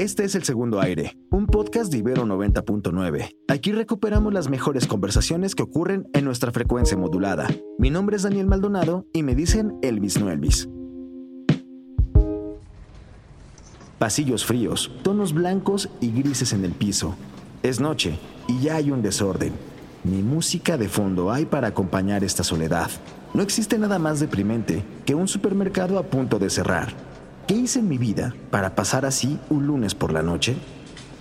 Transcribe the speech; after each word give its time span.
Este 0.00 0.24
es 0.24 0.34
el 0.34 0.44
segundo 0.44 0.80
aire, 0.80 1.18
un 1.30 1.44
podcast 1.44 1.92
de 1.92 1.98
Ibero 1.98 2.24
90.9. 2.24 3.36
Aquí 3.48 3.70
recuperamos 3.72 4.32
las 4.32 4.48
mejores 4.48 4.86
conversaciones 4.86 5.54
que 5.54 5.62
ocurren 5.62 6.08
en 6.14 6.24
nuestra 6.24 6.52
frecuencia 6.52 6.96
modulada. 6.96 7.48
Mi 7.78 7.90
nombre 7.90 8.16
es 8.16 8.22
Daniel 8.22 8.46
Maldonado 8.46 9.04
y 9.12 9.22
me 9.22 9.34
dicen 9.34 9.74
Elvis 9.82 10.18
no 10.18 10.30
Elvis. 10.30 10.70
Pasillos 13.98 14.46
fríos, 14.46 14.90
tonos 15.02 15.34
blancos 15.34 15.90
y 16.00 16.10
grises 16.12 16.54
en 16.54 16.64
el 16.64 16.72
piso. 16.72 17.14
Es 17.62 17.78
noche 17.78 18.18
y 18.48 18.58
ya 18.58 18.76
hay 18.76 18.90
un 18.90 19.02
desorden. 19.02 19.52
Ni 20.04 20.22
música 20.22 20.78
de 20.78 20.88
fondo 20.88 21.30
hay 21.30 21.44
para 21.44 21.68
acompañar 21.68 22.24
esta 22.24 22.42
soledad. 22.42 22.90
No 23.34 23.42
existe 23.42 23.76
nada 23.76 23.98
más 23.98 24.18
deprimente 24.18 24.82
que 25.04 25.14
un 25.14 25.28
supermercado 25.28 25.98
a 25.98 26.04
punto 26.04 26.38
de 26.38 26.48
cerrar. 26.48 27.09
¿Qué 27.46 27.54
hice 27.54 27.80
en 27.80 27.88
mi 27.88 27.98
vida 27.98 28.34
para 28.50 28.74
pasar 28.74 29.04
así 29.04 29.38
un 29.48 29.66
lunes 29.66 29.94
por 29.94 30.12
la 30.12 30.22
noche? 30.22 30.56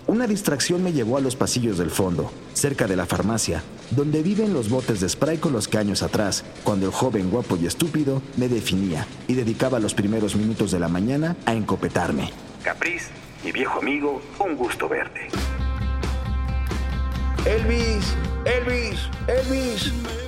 Una 0.08 0.26
distracción 0.28 0.84
me 0.84 0.92
llevó 0.92 1.18
a 1.18 1.22
los 1.22 1.36
pasillos 1.36 1.78
del 1.78 1.92
fondo, 1.92 2.32
cerca 2.54 2.88
de 2.88 2.96
la 2.96 3.06
farmacia, 3.06 3.64
donde 3.92 4.24
viven 4.24 4.54
los 4.54 4.70
botes 4.70 5.00
de 5.00 5.10
spray 5.10 5.38
con 5.38 5.54
los 5.54 5.68
que 5.68 5.78
años 5.78 6.02
atrás, 6.02 6.44
cuando 6.64 6.88
el 6.88 6.92
joven 6.92 7.30
guapo 7.30 7.58
y 7.58 7.66
estúpido 7.68 8.22
me 8.38 8.48
definía 8.48 9.06
y 9.28 9.36
dedicaba 9.36 9.80
los 9.80 9.94
primeros 9.94 10.36
minutos 10.36 10.72
de 10.72 10.80
la 10.80 10.88
mañana 10.88 11.36
a 11.46 11.54
encopetarme. 11.54 12.32
Capriz, 12.64 13.10
mi 13.44 13.52
viejo 13.52 13.80
amigo, 13.80 14.22
un 14.40 14.56
gusto 14.56 14.90
verte. 14.90 15.30
Elvis, 17.46 18.16
Elvis, 18.46 19.10
Elvis. 19.28 20.19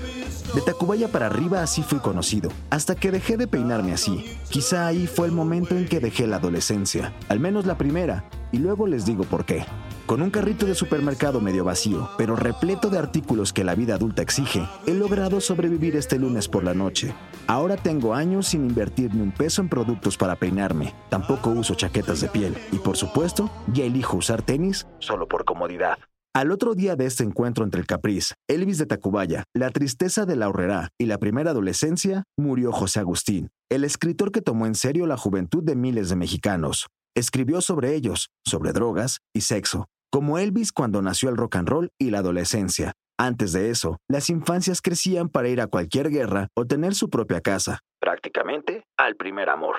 De 0.53 0.59
Tacubaya 0.59 1.07
para 1.07 1.27
arriba 1.27 1.63
así 1.63 1.81
fui 1.81 1.99
conocido, 1.99 2.49
hasta 2.69 2.95
que 2.95 3.09
dejé 3.09 3.37
de 3.37 3.47
peinarme 3.47 3.93
así. 3.93 4.37
Quizá 4.49 4.85
ahí 4.85 5.07
fue 5.07 5.27
el 5.27 5.31
momento 5.31 5.77
en 5.77 5.87
que 5.87 6.01
dejé 6.01 6.27
la 6.27 6.37
adolescencia, 6.37 7.13
al 7.29 7.39
menos 7.39 7.65
la 7.65 7.77
primera, 7.77 8.25
y 8.51 8.57
luego 8.57 8.85
les 8.85 9.05
digo 9.05 9.23
por 9.23 9.45
qué. 9.45 9.63
Con 10.05 10.21
un 10.21 10.29
carrito 10.29 10.65
de 10.65 10.75
supermercado 10.75 11.39
medio 11.39 11.63
vacío, 11.63 12.09
pero 12.17 12.35
repleto 12.35 12.89
de 12.89 12.99
artículos 12.99 13.53
que 13.53 13.63
la 13.63 13.75
vida 13.75 13.95
adulta 13.95 14.21
exige, 14.21 14.67
he 14.85 14.93
logrado 14.93 15.39
sobrevivir 15.39 15.95
este 15.95 16.19
lunes 16.19 16.49
por 16.49 16.65
la 16.65 16.73
noche. 16.73 17.13
Ahora 17.47 17.77
tengo 17.77 18.13
años 18.13 18.47
sin 18.47 18.65
invertir 18.65 19.15
ni 19.15 19.21
un 19.21 19.31
peso 19.31 19.61
en 19.61 19.69
productos 19.69 20.17
para 20.17 20.35
peinarme, 20.35 20.93
tampoco 21.09 21.51
uso 21.51 21.75
chaquetas 21.75 22.19
de 22.19 22.27
piel, 22.27 22.57
y 22.73 22.77
por 22.79 22.97
supuesto, 22.97 23.49
ya 23.71 23.85
elijo 23.85 24.17
usar 24.17 24.41
tenis 24.41 24.85
solo 24.99 25.29
por 25.29 25.45
comodidad. 25.45 25.97
Al 26.33 26.53
otro 26.53 26.75
día 26.75 26.95
de 26.95 27.07
este 27.07 27.25
encuentro 27.25 27.65
entre 27.65 27.81
el 27.81 27.87
Capriz, 27.87 28.35
Elvis 28.47 28.77
de 28.77 28.85
Tacubaya, 28.85 29.43
la 29.53 29.69
tristeza 29.69 30.25
de 30.25 30.37
la 30.37 30.47
horrera 30.47 30.87
y 30.97 31.05
la 31.07 31.17
primera 31.17 31.51
adolescencia, 31.51 32.23
murió 32.37 32.71
José 32.71 33.01
Agustín, 33.01 33.49
el 33.69 33.83
escritor 33.83 34.31
que 34.31 34.41
tomó 34.41 34.65
en 34.65 34.75
serio 34.75 35.07
la 35.07 35.17
juventud 35.17 35.61
de 35.61 35.75
miles 35.75 36.07
de 36.07 36.15
mexicanos. 36.15 36.87
Escribió 37.17 37.59
sobre 37.59 37.95
ellos, 37.95 38.29
sobre 38.45 38.71
drogas 38.71 39.19
y 39.35 39.41
sexo, 39.41 39.89
como 40.11 40.37
Elvis 40.37 40.71
cuando 40.73 41.01
nació 41.01 41.29
el 41.29 41.37
rock 41.37 41.55
and 41.55 41.69
roll 41.69 41.89
y 41.97 42.11
la 42.11 42.19
adolescencia. 42.19 42.93
Antes 43.17 43.53
de 43.53 43.69
eso, 43.69 43.97
las 44.09 44.29
infancias 44.29 44.81
crecían 44.81 45.29
para 45.29 45.47
ir 45.47 45.61
a 45.61 45.67
cualquier 45.67 46.09
guerra 46.09 46.49
o 46.55 46.65
tener 46.65 46.95
su 46.95 47.09
propia 47.09 47.39
casa, 47.39 47.79
prácticamente 47.99 48.83
al 48.97 49.15
primer 49.15 49.49
amor. 49.49 49.75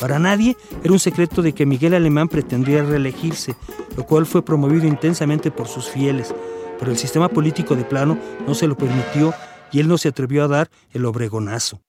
Para 0.00 0.18
nadie 0.18 0.56
era 0.82 0.92
un 0.92 0.98
secreto 0.98 1.42
de 1.42 1.52
que 1.52 1.66
Miguel 1.66 1.94
Alemán 1.94 2.28
pretendía 2.28 2.82
reelegirse, 2.82 3.54
lo 3.96 4.04
cual 4.04 4.26
fue 4.26 4.44
promovido 4.44 4.86
intensamente 4.86 5.50
por 5.50 5.68
sus 5.68 5.88
fieles, 5.88 6.34
pero 6.78 6.90
el 6.90 6.98
sistema 6.98 7.28
político 7.28 7.76
de 7.76 7.84
plano 7.84 8.18
no 8.46 8.54
se 8.54 8.66
lo 8.66 8.76
permitió 8.76 9.32
y 9.70 9.80
él 9.80 9.88
no 9.88 9.98
se 9.98 10.08
atrevió 10.08 10.44
a 10.44 10.48
dar 10.48 10.70
el 10.92 11.04
obregonazo. 11.04 11.80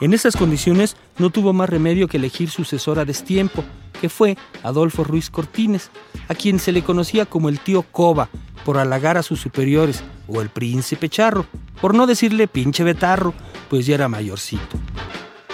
En 0.00 0.14
esas 0.14 0.36
condiciones 0.36 0.96
no 1.18 1.30
tuvo 1.30 1.52
más 1.52 1.68
remedio 1.68 2.08
que 2.08 2.16
elegir 2.16 2.50
sucesor 2.50 2.98
a 2.98 3.04
destiempo, 3.04 3.64
que 4.00 4.08
fue 4.08 4.36
Adolfo 4.62 5.04
Ruiz 5.04 5.30
Cortines, 5.30 5.90
a 6.28 6.34
quien 6.34 6.58
se 6.58 6.72
le 6.72 6.82
conocía 6.82 7.26
como 7.26 7.48
el 7.48 7.60
tío 7.60 7.82
Coba 7.82 8.28
por 8.64 8.78
halagar 8.78 9.16
a 9.16 9.22
sus 9.22 9.40
superiores, 9.40 10.02
o 10.28 10.40
el 10.40 10.48
príncipe 10.48 11.08
charro, 11.08 11.46
por 11.80 11.94
no 11.94 12.06
decirle 12.06 12.48
pinche 12.48 12.84
betarro, 12.84 13.34
pues 13.68 13.86
ya 13.86 13.94
era 13.94 14.08
mayorcito. 14.08 14.78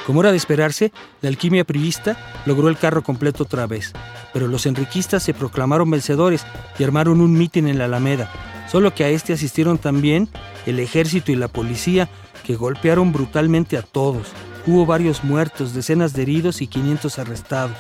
Como 0.06 0.21
era 0.22 0.31
de 0.31 0.38
esperarse, 0.38 0.93
la 1.20 1.28
alquimia 1.28 1.65
priista 1.65 2.16
logró 2.47 2.69
el 2.69 2.78
carro 2.78 3.03
completo 3.03 3.43
otra 3.43 3.66
vez, 3.66 3.93
pero 4.32 4.49
los 4.49 4.65
enriquistas 4.65 5.22
se 5.22 5.34
proclamaron 5.34 5.91
vencedores 5.91 6.47
y 6.78 6.84
armaron 6.84 7.20
un 7.20 7.34
mitin 7.34 7.69
en 7.69 7.76
la 7.76 7.84
Alameda, 7.84 8.31
solo 8.70 8.94
que 8.94 9.05
a 9.05 9.10
este 9.10 9.34
asistieron 9.34 9.76
también 9.76 10.28
el 10.65 10.81
ejército 10.81 11.32
y 11.32 11.37
la 11.37 11.49
policía, 11.49 12.09
que 12.44 12.56
golpearon 12.56 13.12
brutalmente 13.12 13.76
a 13.76 13.82
todos. 13.82 14.28
Hubo 14.66 14.87
varios 14.87 15.25
muertos, 15.25 15.75
decenas 15.75 16.12
de 16.12 16.22
heridos 16.22 16.60
y 16.62 16.66
500 16.66 17.19
arrestados. 17.19 17.76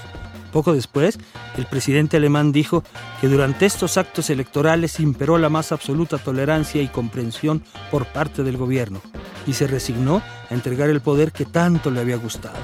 Poco 0.52 0.72
después, 0.72 1.18
el 1.56 1.66
presidente 1.66 2.16
alemán 2.16 2.52
dijo 2.52 2.82
que 3.20 3.28
durante 3.28 3.66
estos 3.66 3.98
actos 3.98 4.30
electorales 4.30 4.98
imperó 4.98 5.36
la 5.36 5.50
más 5.50 5.72
absoluta 5.72 6.16
tolerancia 6.16 6.80
y 6.80 6.88
comprensión 6.88 7.62
por 7.90 8.06
parte 8.06 8.42
del 8.42 8.56
gobierno, 8.56 9.02
y 9.46 9.52
se 9.52 9.66
resignó 9.66 10.22
a 10.50 10.54
entregar 10.54 10.88
el 10.88 11.02
poder 11.02 11.32
que 11.32 11.44
tanto 11.44 11.90
le 11.90 12.00
había 12.00 12.16
gustado. 12.16 12.56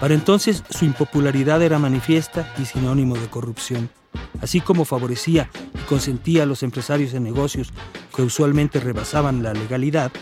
Para 0.00 0.14
entonces 0.14 0.62
su 0.70 0.84
impopularidad 0.84 1.62
era 1.62 1.78
manifiesta 1.78 2.52
y 2.58 2.66
sinónimo 2.66 3.16
de 3.16 3.28
corrupción. 3.28 3.90
Así 4.40 4.60
como 4.60 4.84
favorecía 4.84 5.50
y 5.74 5.78
consentía 5.88 6.44
a 6.44 6.46
los 6.46 6.62
empresarios 6.62 7.14
en 7.14 7.24
negocios 7.24 7.72
que 8.14 8.22
usualmente 8.22 8.80
rebasaban 8.80 9.42
la 9.42 9.52
legalidad, 9.52 10.12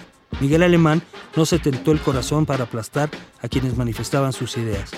Miguel 0.40 0.62
Alemán 0.62 1.02
no 1.34 1.46
se 1.46 1.58
tentó 1.58 1.92
el 1.92 2.00
corazón 2.00 2.46
para 2.46 2.64
aplastar 2.64 3.10
a 3.40 3.48
quienes 3.48 3.76
manifestaban 3.76 4.32
sus 4.32 4.56
ideas. 4.56 4.90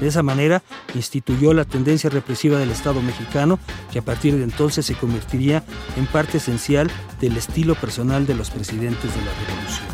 De 0.00 0.08
esa 0.08 0.22
manera, 0.22 0.62
instituyó 0.94 1.54
la 1.54 1.64
tendencia 1.64 2.10
represiva 2.10 2.58
del 2.58 2.70
Estado 2.70 3.00
mexicano, 3.00 3.58
que 3.90 4.00
a 4.00 4.02
partir 4.02 4.36
de 4.36 4.44
entonces 4.44 4.84
se 4.84 4.94
convertiría 4.94 5.64
en 5.96 6.06
parte 6.06 6.38
esencial 6.38 6.90
del 7.20 7.36
estilo 7.36 7.74
personal 7.74 8.26
de 8.26 8.34
los 8.34 8.50
presidentes 8.50 9.14
de 9.14 9.20
la 9.20 9.32
Revolución. 9.46 9.86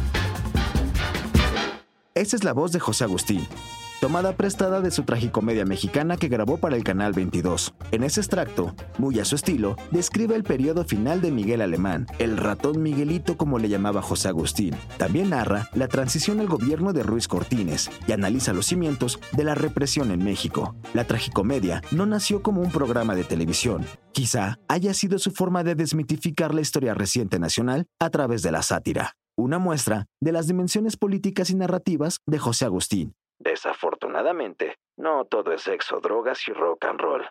Esta 2.15 2.36
es 2.36 2.42
la 2.42 2.53
voz 2.53 2.72
de 2.72 2.80
José 2.80 3.04
Agustín, 3.04 3.47
tomada 4.00 4.36
prestada 4.36 4.81
de 4.81 4.91
su 4.91 5.03
tragicomedia 5.03 5.64
mexicana 5.64 6.16
que 6.16 6.28
grabó 6.28 6.59
para 6.59 6.76
el 6.76 6.84
Canal 6.84 7.12
22. 7.12 7.75
En 7.91 8.04
ese 8.04 8.20
extracto, 8.20 8.75
muy 8.97 9.19
a 9.19 9.25
su 9.25 9.34
estilo, 9.34 9.76
describe 9.91 10.36
el 10.36 10.44
periodo 10.44 10.84
final 10.84 11.20
de 11.20 11.32
Miguel 11.32 11.60
Alemán, 11.60 12.06
el 12.19 12.36
ratón 12.36 12.82
Miguelito 12.82 13.36
como 13.36 13.59
le 13.59 13.69
llamaba 13.69 14.03
José 14.03 14.28
Agustín. 14.28 14.75
También 14.98 15.31
narra 15.31 15.69
la 15.75 15.88
transición 15.88 16.41
al 16.41 16.47
gobierno 16.47 16.92
de 16.92 17.03
Ruiz 17.03 17.26
Cortines 17.26 17.91
y 18.06 18.12
analiza 18.12 18.53
los 18.53 18.66
cimientos 18.66 19.19
de 19.32 19.44
la 19.44 19.54
represión 19.54 20.10
en 20.10 20.22
México. 20.22 20.76
La 20.94 21.04
tragicomedia 21.04 21.82
no 21.91 22.06
nació 22.06 22.42
como 22.42 22.60
un 22.60 22.70
programa 22.70 23.15
de 23.15 23.25
televisión, 23.25 23.84
quizá 24.12 24.59
haya 24.69 24.94
sido 24.94 25.19
su 25.19 25.32
forma 25.32 25.65
de 25.65 25.75
desmitificar 25.75 26.54
la 26.54 26.60
historia 26.60 26.94
reciente 26.94 27.38
nacional 27.38 27.86
a 27.98 28.10
través 28.10 28.42
de 28.42 28.53
la 28.53 28.62
sátira 28.62 29.15
una 29.38 29.60
muestra 29.60 30.06
de 30.20 30.32
las 30.32 30.48
dimensiones 30.48 30.97
políticas 30.97 31.50
y 31.50 31.54
narrativas 31.54 32.19
de 32.26 32.38
José 32.38 32.65
Agustín, 32.65 33.15
Desafortunadamente, 33.38 34.76
no 34.97 35.25
todo 35.25 35.53
es 35.53 35.62
sexo, 35.62 36.00
drogas 36.00 36.47
y 36.49 36.53
rock 36.53 36.84
and 36.84 37.00
roll. 37.00 37.25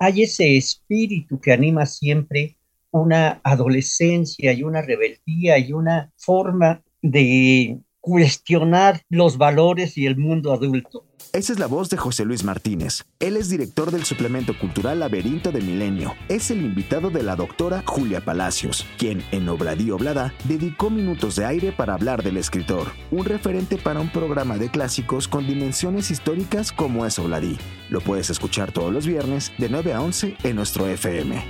Hay 0.00 0.22
ese 0.22 0.56
espíritu 0.56 1.40
que 1.40 1.52
anima 1.52 1.86
siempre 1.86 2.56
una 2.90 3.40
adolescencia 3.42 4.52
y 4.52 4.62
una 4.62 4.82
rebeldía 4.82 5.58
y 5.58 5.72
una 5.72 6.12
forma 6.16 6.82
de 7.02 7.78
cuestionar 8.04 9.00
los 9.08 9.38
valores 9.38 9.96
y 9.96 10.04
el 10.04 10.18
mundo 10.18 10.52
adulto. 10.52 11.06
Esa 11.32 11.54
es 11.54 11.58
la 11.58 11.66
voz 11.66 11.88
de 11.88 11.96
José 11.96 12.26
Luis 12.26 12.44
Martínez. 12.44 13.06
Él 13.18 13.38
es 13.38 13.48
director 13.48 13.90
del 13.90 14.04
suplemento 14.04 14.56
cultural 14.58 15.00
Laberinto 15.00 15.50
de 15.50 15.62
Milenio. 15.62 16.14
Es 16.28 16.50
el 16.50 16.62
invitado 16.62 17.08
de 17.08 17.22
la 17.22 17.34
doctora 17.34 17.82
Julia 17.86 18.22
Palacios, 18.22 18.86
quien 18.98 19.24
en 19.32 19.48
Obladí 19.48 19.90
Oblada 19.90 20.34
dedicó 20.44 20.90
minutos 20.90 21.34
de 21.36 21.46
aire 21.46 21.72
para 21.72 21.94
hablar 21.94 22.22
del 22.22 22.36
escritor, 22.36 22.88
un 23.10 23.24
referente 23.24 23.78
para 23.78 24.00
un 24.00 24.12
programa 24.12 24.58
de 24.58 24.68
clásicos 24.68 25.26
con 25.26 25.46
dimensiones 25.46 26.10
históricas 26.10 26.72
como 26.72 27.06
es 27.06 27.18
Obladí. 27.18 27.56
Lo 27.88 28.02
puedes 28.02 28.28
escuchar 28.28 28.70
todos 28.70 28.92
los 28.92 29.06
viernes 29.06 29.50
de 29.56 29.70
9 29.70 29.94
a 29.94 30.02
11 30.02 30.36
en 30.42 30.56
nuestro 30.56 30.86
FM. 30.86 31.42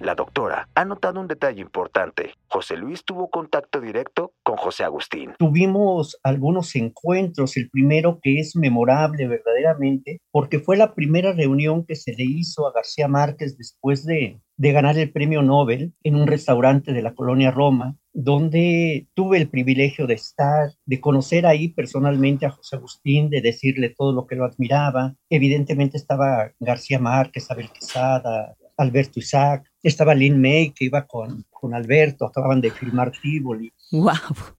La 0.00 0.14
doctora, 0.14 0.68
ha 0.74 0.84
notado 0.84 1.20
un 1.20 1.28
detalle 1.28 1.60
importante. 1.60 2.34
José 2.48 2.76
Luis 2.76 3.04
tuvo 3.04 3.30
contacto 3.30 3.80
directo 3.80 4.32
con 4.42 4.56
José 4.56 4.84
Agustín. 4.84 5.32
Tuvimos 5.38 6.18
algunos 6.22 6.74
encuentros, 6.76 7.56
el 7.56 7.70
primero 7.70 8.18
que 8.22 8.38
es 8.38 8.56
memorable 8.56 9.26
verdaderamente, 9.26 10.20
porque 10.30 10.58
fue 10.58 10.76
la 10.76 10.94
primera 10.94 11.32
reunión 11.32 11.84
que 11.84 11.96
se 11.96 12.12
le 12.12 12.24
hizo 12.24 12.66
a 12.66 12.72
García 12.72 13.08
Márquez 13.08 13.56
después 13.56 14.04
de, 14.04 14.40
de 14.56 14.72
ganar 14.72 14.98
el 14.98 15.10
premio 15.10 15.42
Nobel 15.42 15.94
en 16.02 16.16
un 16.16 16.26
restaurante 16.26 16.92
de 16.92 17.02
la 17.02 17.14
colonia 17.14 17.50
Roma, 17.50 17.96
donde 18.12 19.08
tuve 19.14 19.38
el 19.38 19.48
privilegio 19.48 20.06
de 20.06 20.14
estar, 20.14 20.70
de 20.84 21.00
conocer 21.00 21.46
ahí 21.46 21.68
personalmente 21.68 22.46
a 22.46 22.50
José 22.50 22.76
Agustín, 22.76 23.30
de 23.30 23.40
decirle 23.40 23.94
todo 23.96 24.12
lo 24.12 24.26
que 24.26 24.36
lo 24.36 24.44
admiraba. 24.44 25.16
Evidentemente 25.30 25.96
estaba 25.96 26.52
García 26.60 26.98
Márquez, 26.98 27.50
Abel 27.50 27.70
Quesada, 27.70 28.54
Alberto 28.76 29.20
Isaac, 29.20 29.70
estaba 29.82 30.14
Lin 30.14 30.40
May 30.40 30.72
que 30.72 30.86
iba 30.86 31.06
con, 31.06 31.44
con 31.50 31.74
Alberto, 31.74 32.26
acababan 32.26 32.60
de 32.60 32.70
filmar 32.70 33.12
Tivoli. 33.22 33.72
¡Wow! 33.92 34.12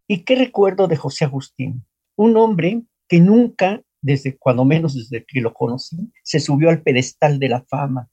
¿Y 0.08 0.20
qué 0.24 0.36
recuerdo 0.36 0.88
de 0.88 0.96
José 0.96 1.26
Agustín? 1.26 1.84
Un 2.16 2.38
hombre 2.38 2.84
que 3.08 3.20
nunca, 3.20 3.82
desde 4.02 4.38
cuando 4.38 4.66
menos 4.66 4.96
desde 4.96 5.26
que 5.26 5.42
lo 5.42 5.54
conocí, 5.54 6.12
se 6.24 6.40
subió 6.40 6.70
al 6.70 6.82
pedestal 6.82 7.40
de 7.40 7.50
la 7.50 7.64
fama. 7.64 8.10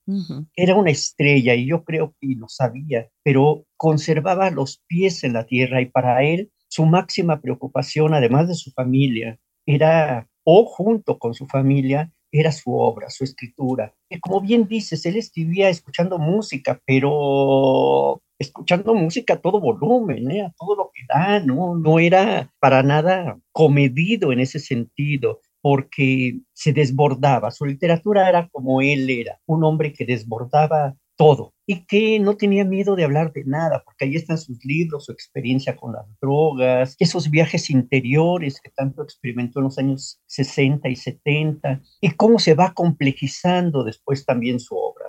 Era 0.56 0.74
una 0.74 0.90
estrella 0.90 1.54
y 1.54 1.66
yo 1.66 1.84
creo 1.84 2.14
que 2.20 2.28
lo 2.36 2.48
sabía, 2.48 3.08
pero 3.22 3.64
conservaba 3.76 4.50
los 4.50 4.82
pies 4.86 5.24
en 5.24 5.34
la 5.34 5.46
tierra 5.46 5.80
y 5.80 5.86
para 5.86 6.22
él 6.24 6.50
su 6.68 6.86
máxima 6.86 7.40
preocupación, 7.40 8.14
además 8.14 8.48
de 8.48 8.54
su 8.54 8.70
familia, 8.70 9.38
era, 9.66 10.28
o 10.44 10.64
junto 10.64 11.18
con 11.18 11.34
su 11.34 11.46
familia, 11.46 12.10
era 12.32 12.50
su 12.50 12.74
obra, 12.74 13.10
su 13.10 13.24
escritura. 13.24 13.94
Y 14.08 14.18
como 14.18 14.40
bien 14.40 14.66
dices, 14.66 15.04
él 15.06 15.16
escribía 15.16 15.68
escuchando 15.68 16.18
música, 16.18 16.80
pero 16.86 18.22
escuchando 18.38 18.94
música 18.94 19.34
a 19.34 19.40
todo 19.40 19.60
volumen, 19.60 20.30
¿eh? 20.30 20.42
a 20.42 20.52
todo 20.58 20.74
lo 20.74 20.90
que 20.92 21.02
da, 21.08 21.40
¿no? 21.40 21.76
No 21.76 21.98
era 21.98 22.50
para 22.58 22.82
nada 22.82 23.38
comedido 23.52 24.32
en 24.32 24.40
ese 24.40 24.58
sentido 24.58 25.40
porque 25.60 26.40
se 26.52 26.72
desbordaba. 26.72 27.50
Su 27.50 27.66
literatura 27.66 28.28
era 28.28 28.48
como 28.48 28.80
él 28.80 29.08
era, 29.10 29.38
un 29.46 29.62
hombre 29.62 29.92
que 29.92 30.04
desbordaba 30.04 30.96
todo 31.22 31.52
y 31.66 31.86
que 31.86 32.18
no 32.18 32.36
tenía 32.36 32.64
miedo 32.64 32.96
de 32.96 33.04
hablar 33.04 33.32
de 33.32 33.44
nada, 33.44 33.82
porque 33.84 34.04
ahí 34.04 34.16
están 34.16 34.36
sus 34.36 34.64
libros, 34.64 35.06
su 35.06 35.12
experiencia 35.12 35.76
con 35.76 35.92
las 35.92 36.04
drogas, 36.20 36.96
esos 36.98 37.30
viajes 37.30 37.70
interiores 37.70 38.60
que 38.60 38.70
tanto 38.70 39.02
experimentó 39.02 39.60
en 39.60 39.64
los 39.64 39.78
años 39.78 40.20
60 40.26 40.88
y 40.88 40.96
70, 40.96 41.80
y 42.00 42.10
cómo 42.10 42.38
se 42.38 42.54
va 42.54 42.74
complejizando 42.74 43.84
después 43.84 44.26
también 44.26 44.58
su 44.58 44.76
obra. 44.76 45.06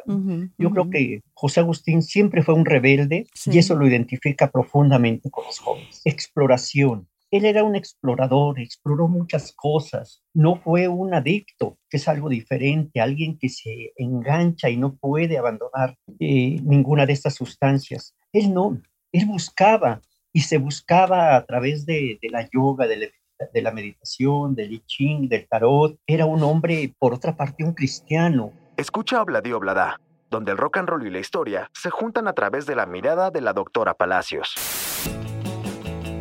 Yo 0.57 0.69
creo 0.69 0.89
que 0.89 1.21
José 1.33 1.62
Agustín 1.62 2.01
siempre 2.01 2.44
fue 2.44 2.54
un 2.54 2.65
rebelde 2.65 3.25
y 3.45 3.57
eso 3.57 3.75
lo 3.75 3.88
identifica 3.88 4.51
profundamente 4.51 5.31
con 5.31 5.45
los 5.45 5.60
jóvenes. 5.60 6.01
Exploración, 6.06 7.07
él 7.33 7.45
era 7.45 7.63
un 7.63 7.75
explorador, 7.75 8.59
exploró 8.59 9.07
muchas 9.07 9.53
cosas, 9.53 10.21
no 10.35 10.57
fue 10.57 10.88
un 10.88 11.15
adicto, 11.15 11.80
que 11.89 11.97
es 11.97 12.07
algo 12.07 12.30
diferente, 12.30 13.01
alguien 13.01 13.39
que 13.39 13.50
se 13.50 13.91
engancha 13.97 14.69
y 14.69 14.77
no 14.77 14.95
puede 14.97 15.39
abandonar 15.39 15.97
eh, 16.19 16.59
ninguna 16.63 17.07
de 17.07 17.13
estas 17.13 17.33
sustancias. 17.33 18.15
Él 18.31 18.53
no, 18.53 18.80
él 19.12 19.25
buscaba 19.25 20.00
y 20.31 20.41
se 20.41 20.59
buscaba 20.59 21.35
a 21.35 21.44
través 21.44 21.88
de, 21.88 22.19
la 22.30 22.47
yoga, 22.53 22.85
de 22.85 23.62
la, 23.63 23.71
meditación, 23.71 24.53
del 24.53 24.74
I 24.74 24.83
Ching, 24.86 25.27
del 25.27 25.47
tarot. 25.47 25.97
Era 26.06 26.27
un 26.27 26.44
hombre, 26.44 26.94
por 27.00 27.15
otra 27.15 27.36
parte, 27.36 27.63
un 27.63 27.74
cristiano. 27.74 28.53
Escucha 28.77 29.19
Obladío 29.24 29.57
Oblada, 29.57 30.00
donde 30.29 30.51
el 30.51 30.59
rock 30.59 30.77
and 30.77 30.88
roll 30.88 31.07
y 31.07 31.09
la 31.09 31.19
historia 31.19 31.71
se 31.74 31.89
juntan 31.89 32.27
a 32.27 32.33
través 32.33 32.68
de 32.68 32.75
la 32.75 32.86
mirada 32.86 33.31
de 33.31 33.41
la 33.41 33.53
doctora 33.53 33.95
Palacios. 33.95 34.82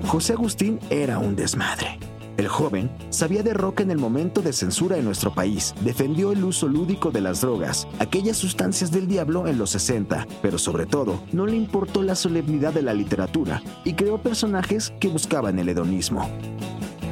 José 0.07 0.35
Agustín 0.35 0.79
era 0.91 1.19
un 1.19 1.37
desmadre. 1.37 1.99
El 2.37 2.49
joven 2.49 2.91
sabía 3.11 3.43
de 3.43 3.55
rock 3.55 3.81
en 3.81 3.91
el 3.91 3.99
momento 3.99 4.41
de 4.41 4.53
censura 4.53 4.97
en 4.97 5.05
nuestro 5.05 5.35
país, 5.35 5.75
defendió 5.83 6.33
el 6.33 6.43
uso 6.45 6.67
lúdico 6.67 7.11
de 7.11 7.21
las 7.21 7.43
drogas, 7.43 7.87
aquellas 7.99 8.37
sustancias 8.37 8.91
del 8.91 9.07
diablo 9.07 9.47
en 9.47 9.59
los 9.59 9.71
60, 9.71 10.27
pero 10.41 10.59
sobre 10.59 10.87
todo 10.87 11.23
no 11.33 11.47
le 11.47 11.57
importó 11.57 12.03
la 12.03 12.15
solemnidad 12.15 12.73
de 12.73 12.83
la 12.83 12.95
literatura 12.95 13.63
y 13.85 13.95
creó 13.95 14.19
personajes 14.19 14.93
que 14.99 15.09
buscaban 15.09 15.59
el 15.59 15.69
hedonismo. 15.69 16.29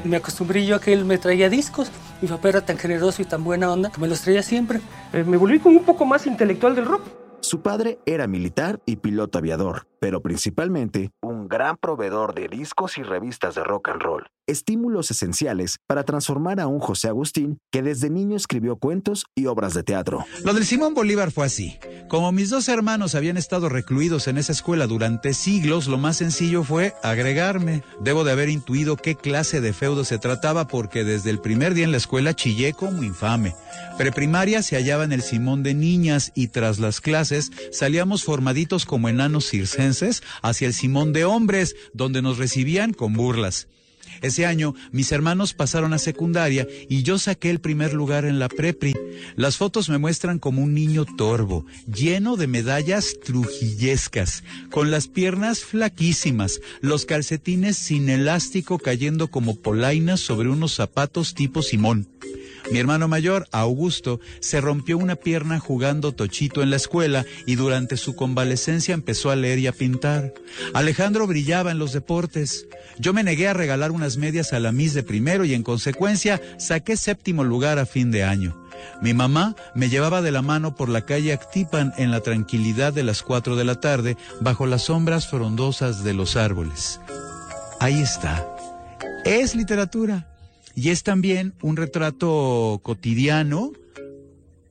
Me 0.04 0.16
acostumbré 0.16 0.64
yo 0.64 0.76
a 0.76 0.80
que 0.80 0.92
él 0.94 1.04
me 1.04 1.18
traía 1.18 1.50
discos. 1.50 1.90
Mi 2.22 2.28
papá 2.28 2.48
era 2.48 2.64
tan 2.64 2.78
generoso 2.78 3.20
y 3.20 3.26
tan 3.26 3.44
buena 3.44 3.70
onda 3.70 3.90
que 3.90 4.00
me 4.00 4.08
los 4.08 4.22
traía 4.22 4.42
siempre. 4.42 4.80
Eh, 5.12 5.24
me 5.24 5.36
volví 5.36 5.58
como 5.58 5.78
un 5.78 5.84
poco 5.84 6.06
más 6.06 6.26
intelectual 6.26 6.74
del 6.74 6.86
rock. 6.86 7.02
Su 7.42 7.60
padre 7.60 7.98
era 8.06 8.26
militar 8.26 8.80
y 8.86 8.96
piloto 8.96 9.38
aviador, 9.38 9.86
pero 10.00 10.22
principalmente 10.22 11.10
un 11.20 11.46
gran 11.46 11.76
proveedor 11.76 12.34
de 12.34 12.48
discos 12.48 12.96
y 12.98 13.02
revistas 13.02 13.54
de 13.54 13.62
rock 13.62 13.90
and 13.90 14.02
roll, 14.02 14.26
estímulos 14.46 15.10
esenciales 15.10 15.76
para 15.86 16.04
transformar 16.04 16.58
a 16.58 16.66
un 16.66 16.80
José 16.80 17.08
Agustín 17.08 17.58
que 17.70 17.82
desde 17.82 18.08
niño 18.08 18.36
escribió 18.36 18.76
cuentos 18.76 19.26
y 19.36 19.46
obras 19.46 19.74
de 19.74 19.82
teatro. 19.82 20.24
Lo 20.44 20.54
del 20.54 20.64
Simón 20.64 20.94
Bolívar 20.94 21.30
fue 21.30 21.46
así. 21.46 21.78
Como 22.08 22.32
mis 22.32 22.50
dos 22.50 22.68
hermanos 22.68 23.14
habían 23.14 23.36
estado 23.36 23.68
recluidos 23.68 24.26
en 24.26 24.38
esa 24.38 24.52
escuela 24.52 24.86
durante 24.86 25.34
siglos, 25.34 25.86
lo 25.86 25.98
más 25.98 26.16
sencillo 26.16 26.64
fue 26.64 26.94
agregarme. 27.02 27.84
Debo 28.00 28.24
de 28.24 28.32
haber 28.32 28.48
intuido 28.48 28.96
qué 28.96 29.14
clase 29.14 29.60
de 29.60 29.74
feudo 29.74 30.04
se 30.04 30.18
trataba 30.18 30.66
porque 30.66 31.04
desde 31.04 31.30
el 31.30 31.40
primer 31.40 31.74
día 31.74 31.84
en 31.84 31.92
la 31.92 31.98
escuela 31.98 32.34
chillé 32.34 32.72
como 32.72 33.04
infame. 33.04 33.54
Preprimaria 33.98 34.62
se 34.62 34.76
hallaba 34.76 35.04
en 35.04 35.12
el 35.12 35.20
Simón 35.20 35.62
de 35.62 35.74
niñas 35.74 36.32
y 36.34 36.48
tras 36.48 36.78
las 36.78 37.02
clases 37.02 37.52
salíamos 37.70 38.24
formaditos 38.24 38.86
como 38.86 39.08
enanos 39.08 39.46
circenses 39.46 39.89
hacia 40.42 40.66
el 40.66 40.74
Simón 40.74 41.12
de 41.12 41.24
hombres, 41.24 41.76
donde 41.92 42.22
nos 42.22 42.38
recibían 42.38 42.92
con 42.92 43.14
burlas. 43.14 43.68
Ese 44.22 44.44
año 44.44 44.74
mis 44.92 45.12
hermanos 45.12 45.54
pasaron 45.54 45.92
a 45.92 45.98
secundaria 45.98 46.66
y 46.88 47.02
yo 47.02 47.18
saqué 47.18 47.50
el 47.50 47.60
primer 47.60 47.94
lugar 47.94 48.24
en 48.24 48.38
la 48.38 48.48
prepri. 48.48 48.94
Las 49.36 49.56
fotos 49.56 49.88
me 49.88 49.98
muestran 49.98 50.38
como 50.38 50.62
un 50.62 50.74
niño 50.74 51.06
torvo, 51.16 51.64
lleno 51.86 52.36
de 52.36 52.46
medallas 52.46 53.16
trujillescas, 53.24 54.44
con 54.70 54.90
las 54.90 55.08
piernas 55.08 55.60
flaquísimas, 55.60 56.60
los 56.80 57.06
calcetines 57.06 57.76
sin 57.76 58.10
elástico 58.10 58.78
cayendo 58.78 59.28
como 59.28 59.56
polainas 59.56 60.20
sobre 60.20 60.48
unos 60.50 60.74
zapatos 60.74 61.34
tipo 61.34 61.62
Simón. 61.62 62.06
Mi 62.70 62.78
hermano 62.78 63.08
mayor, 63.08 63.46
Augusto, 63.52 64.20
se 64.40 64.60
rompió 64.60 64.98
una 64.98 65.16
pierna 65.16 65.58
jugando 65.58 66.12
tochito 66.12 66.62
en 66.62 66.70
la 66.70 66.76
escuela 66.76 67.24
y 67.46 67.56
durante 67.56 67.96
su 67.96 68.14
convalecencia 68.14 68.94
empezó 68.94 69.30
a 69.30 69.36
leer 69.36 69.58
y 69.58 69.66
a 69.66 69.72
pintar. 69.72 70.32
Alejandro 70.74 71.26
brillaba 71.26 71.70
en 71.70 71.78
los 71.78 71.92
deportes. 71.92 72.66
Yo 72.98 73.12
me 73.12 73.22
negué 73.22 73.48
a 73.48 73.54
regalar 73.54 73.90
unas 73.90 74.16
medias 74.16 74.52
a 74.52 74.60
la 74.60 74.72
Miss 74.72 74.94
de 74.94 75.02
primero 75.02 75.44
y 75.44 75.54
en 75.54 75.62
consecuencia 75.62 76.40
saqué 76.58 76.96
séptimo 76.96 77.44
lugar 77.44 77.78
a 77.78 77.86
fin 77.86 78.10
de 78.10 78.24
año. 78.24 78.56
Mi 79.02 79.14
mamá 79.14 79.56
me 79.74 79.88
llevaba 79.88 80.22
de 80.22 80.30
la 80.30 80.42
mano 80.42 80.74
por 80.74 80.88
la 80.88 81.04
calle 81.04 81.32
Actipan 81.32 81.92
en 81.96 82.10
la 82.10 82.20
tranquilidad 82.20 82.92
de 82.92 83.02
las 83.02 83.22
cuatro 83.22 83.56
de 83.56 83.64
la 83.64 83.80
tarde 83.80 84.16
bajo 84.40 84.66
las 84.66 84.82
sombras 84.82 85.26
frondosas 85.28 86.04
de 86.04 86.14
los 86.14 86.36
árboles. 86.36 87.00
Ahí 87.78 88.00
está. 88.00 88.46
Es 89.24 89.54
literatura. 89.54 90.29
Y 90.82 90.88
es 90.88 91.02
también 91.02 91.52
un 91.60 91.76
retrato 91.76 92.80
cotidiano 92.82 93.72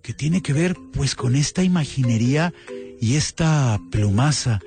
que 0.02 0.12
tiene 0.12 0.42
que 0.42 0.54
ver 0.54 0.76
pues 0.92 1.14
con 1.14 1.36
esta 1.36 1.62
imaginería 1.62 2.52
y 3.00 3.16
esta 3.16 3.80
plumaza. 3.92 4.60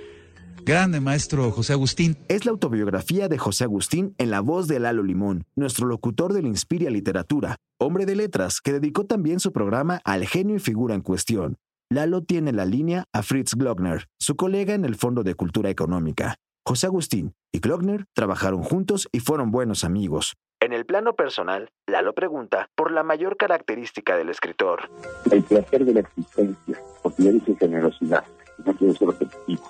Grande 0.64 1.00
maestro 1.00 1.50
José 1.50 1.72
Agustín. 1.72 2.16
Es 2.28 2.44
la 2.44 2.52
autobiografía 2.52 3.26
de 3.26 3.38
José 3.38 3.64
Agustín 3.64 4.14
en 4.18 4.30
la 4.30 4.38
voz 4.38 4.68
de 4.68 4.78
Lalo 4.78 5.02
Limón, 5.02 5.44
nuestro 5.56 5.88
locutor 5.88 6.32
del 6.32 6.46
Inspiria 6.46 6.90
Literatura, 6.90 7.56
hombre 7.76 8.06
de 8.06 8.14
letras 8.14 8.60
que 8.60 8.74
dedicó 8.74 9.06
también 9.06 9.40
su 9.40 9.50
programa 9.50 10.00
al 10.04 10.24
genio 10.28 10.54
y 10.54 10.60
figura 10.60 10.94
en 10.94 11.00
cuestión. 11.00 11.56
Lalo 11.90 12.22
tiene 12.22 12.52
la 12.52 12.66
línea 12.66 13.06
a 13.12 13.24
Fritz 13.24 13.56
Glockner, 13.56 14.06
su 14.16 14.36
colega 14.36 14.74
en 14.74 14.84
el 14.84 14.94
Fondo 14.94 15.24
de 15.24 15.34
Cultura 15.34 15.70
Económica. 15.70 16.36
José 16.64 16.86
Agustín 16.86 17.34
y 17.50 17.58
Glockner 17.58 18.04
trabajaron 18.14 18.62
juntos 18.62 19.08
y 19.10 19.18
fueron 19.18 19.50
buenos 19.50 19.82
amigos. 19.82 20.36
En 20.62 20.72
el 20.72 20.86
plano 20.86 21.14
personal, 21.14 21.70
Lalo 21.88 22.12
pregunta 22.12 22.70
por 22.76 22.92
la 22.92 23.02
mayor 23.02 23.36
característica 23.36 24.16
del 24.16 24.28
escritor. 24.28 24.88
El 25.32 25.42
placer 25.42 25.84
de 25.84 25.92
la 25.92 26.00
existencia, 26.02 26.78
porque 27.02 27.24
yo 27.24 27.32
dije 27.32 27.56
generosidad, 27.58 28.22
no 28.64 28.72
quiero 28.74 28.94
ser 28.94 29.08
repetitivo. 29.08 29.68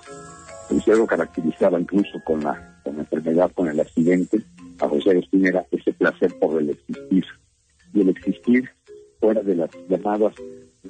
Si 0.85 0.91
algo 0.91 1.07
caracterizaba 1.07 1.79
incluso 1.79 2.21
con 2.23 2.43
la, 2.43 2.79
con 2.83 2.95
la 2.95 3.01
enfermedad, 3.01 3.51
con 3.55 3.69
el 3.69 3.79
accidente, 3.79 4.37
a 4.81 4.87
José 4.87 5.09
Agustín 5.09 5.47
era 5.47 5.65
ese 5.71 5.93
placer 5.93 6.31
por 6.39 6.61
el 6.61 6.69
existir. 6.69 7.25
Y 7.91 8.01
el 8.01 8.09
existir 8.09 8.69
fuera 9.19 9.41
de 9.41 9.55
las 9.55 9.71
llamadas 9.89 10.35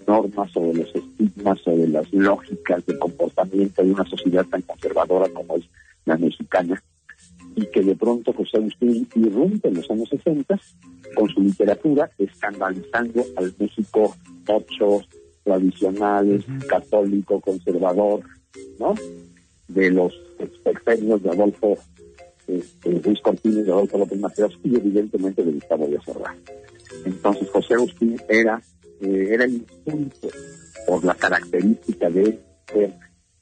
normas 0.05 0.51
o 0.57 0.65
de 0.65 0.73
los 0.73 0.93
estigmas 0.93 1.65
o 1.65 1.71
de 1.71 1.87
las 1.87 2.11
lógicas 2.11 2.85
de 2.85 2.99
comportamiento 2.99 3.81
de 3.81 3.93
una 3.93 4.03
sociedad 4.03 4.45
tan 4.47 4.63
conservadora 4.63 5.29
como 5.29 5.55
es 5.55 5.63
la 6.03 6.17
mexicana, 6.17 6.83
y 7.55 7.65
que 7.67 7.81
de 7.81 7.95
pronto 7.95 8.33
José 8.33 8.57
Agustín 8.57 9.07
irrumpe 9.15 9.67
en 9.67 9.75
los 9.75 9.89
años 9.89 10.09
60 10.09 10.59
con 11.15 11.29
su 11.29 11.41
literatura, 11.41 12.09
escandalizando 12.17 13.23
al 13.35 13.53
México 13.59 14.15
ocho 14.47 15.01
tradicional, 15.43 16.43
católico, 16.67 17.39
conservador, 17.41 18.21
¿no? 18.79 18.95
De 19.67 19.91
los 19.91 20.13
expertos 20.39 21.21
de 21.21 21.29
Adolfo 21.29 21.77
este, 22.47 23.01
Luis 23.01 23.21
Cortines, 23.21 23.65
de 23.65 23.71
Adolfo 23.71 23.97
López 23.97 24.19
Mateos 24.19 24.59
y 24.63 24.75
evidentemente 24.75 25.43
de 25.43 25.51
Gustavo 25.51 25.87
de 25.87 25.99
Serra. 26.01 26.35
Entonces 27.05 27.49
José 27.49 27.75
Agustín 27.75 28.19
era, 28.27 28.61
eh, 29.01 29.27
era 29.31 29.45
el 29.45 29.65
por 30.87 31.03
la 31.03 31.15
característica 31.15 32.09
de 32.09 32.39
ser 32.71 32.93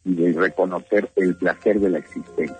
y 0.04 0.16
de 0.16 0.34
reconocer 0.34 1.10
el 1.16 1.36
placer 1.36 1.80
de 1.80 1.90
la 1.90 2.00
existencia. 2.00 2.58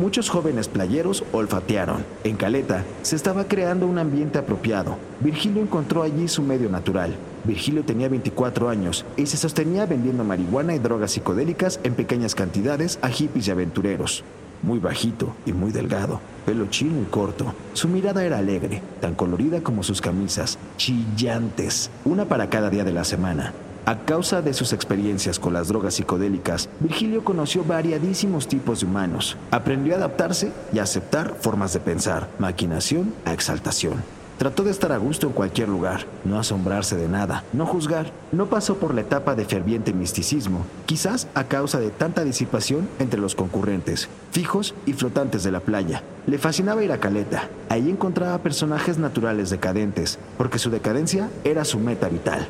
Muchos 0.00 0.30
jóvenes 0.30 0.66
playeros 0.66 1.24
olfatearon. 1.30 2.06
En 2.24 2.36
Caleta 2.36 2.86
se 3.02 3.16
estaba 3.16 3.44
creando 3.44 3.86
un 3.86 3.98
ambiente 3.98 4.38
apropiado. 4.38 4.96
Virgilio 5.20 5.60
encontró 5.60 6.02
allí 6.02 6.26
su 6.26 6.42
medio 6.42 6.70
natural. 6.70 7.14
Virgilio 7.44 7.84
tenía 7.84 8.08
24 8.08 8.70
años 8.70 9.04
y 9.18 9.26
se 9.26 9.36
sostenía 9.36 9.84
vendiendo 9.84 10.24
marihuana 10.24 10.74
y 10.74 10.78
drogas 10.78 11.10
psicodélicas 11.10 11.80
en 11.82 11.92
pequeñas 11.92 12.34
cantidades 12.34 12.98
a 13.02 13.10
hippies 13.10 13.48
y 13.48 13.50
aventureros. 13.50 14.24
Muy 14.62 14.78
bajito 14.78 15.34
y 15.44 15.52
muy 15.52 15.70
delgado, 15.70 16.18
pelo 16.46 16.64
chino 16.70 17.02
y 17.02 17.04
corto. 17.04 17.52
Su 17.74 17.86
mirada 17.86 18.24
era 18.24 18.38
alegre, 18.38 18.80
tan 19.02 19.14
colorida 19.14 19.60
como 19.60 19.82
sus 19.82 20.00
camisas, 20.00 20.58
chillantes, 20.78 21.90
una 22.06 22.24
para 22.24 22.48
cada 22.48 22.70
día 22.70 22.84
de 22.84 22.94
la 22.94 23.04
semana. 23.04 23.52
A 23.86 23.98
causa 24.00 24.42
de 24.42 24.52
sus 24.52 24.72
experiencias 24.72 25.38
con 25.38 25.52
las 25.52 25.68
drogas 25.68 25.94
psicodélicas, 25.94 26.68
Virgilio 26.80 27.24
conoció 27.24 27.64
variadísimos 27.64 28.46
tipos 28.46 28.80
de 28.80 28.86
humanos. 28.86 29.36
Aprendió 29.50 29.94
a 29.94 29.96
adaptarse 29.96 30.52
y 30.72 30.78
a 30.78 30.82
aceptar 30.82 31.36
formas 31.40 31.72
de 31.72 31.80
pensar, 31.80 32.28
maquinación 32.38 33.14
a 33.24 33.32
exaltación. 33.32 33.94
Trató 34.40 34.62
de 34.64 34.70
estar 34.70 34.90
a 34.90 34.96
gusto 34.96 35.26
en 35.26 35.34
cualquier 35.34 35.68
lugar, 35.68 36.06
no 36.24 36.38
asombrarse 36.38 36.96
de 36.96 37.08
nada, 37.08 37.44
no 37.52 37.66
juzgar. 37.66 38.10
No 38.32 38.46
pasó 38.46 38.76
por 38.76 38.94
la 38.94 39.02
etapa 39.02 39.34
de 39.34 39.44
ferviente 39.44 39.92
misticismo, 39.92 40.64
quizás 40.86 41.28
a 41.34 41.44
causa 41.44 41.78
de 41.78 41.90
tanta 41.90 42.24
disipación 42.24 42.88
entre 43.00 43.20
los 43.20 43.34
concurrentes, 43.34 44.08
fijos 44.30 44.74
y 44.86 44.94
flotantes 44.94 45.42
de 45.42 45.50
la 45.50 45.60
playa. 45.60 46.02
Le 46.26 46.38
fascinaba 46.38 46.82
ir 46.82 46.90
a 46.90 47.00
Caleta. 47.00 47.50
Ahí 47.68 47.90
encontraba 47.90 48.38
personajes 48.38 48.96
naturales 48.96 49.50
decadentes, 49.50 50.18
porque 50.38 50.58
su 50.58 50.70
decadencia 50.70 51.28
era 51.44 51.66
su 51.66 51.78
meta 51.78 52.08
vital. 52.08 52.48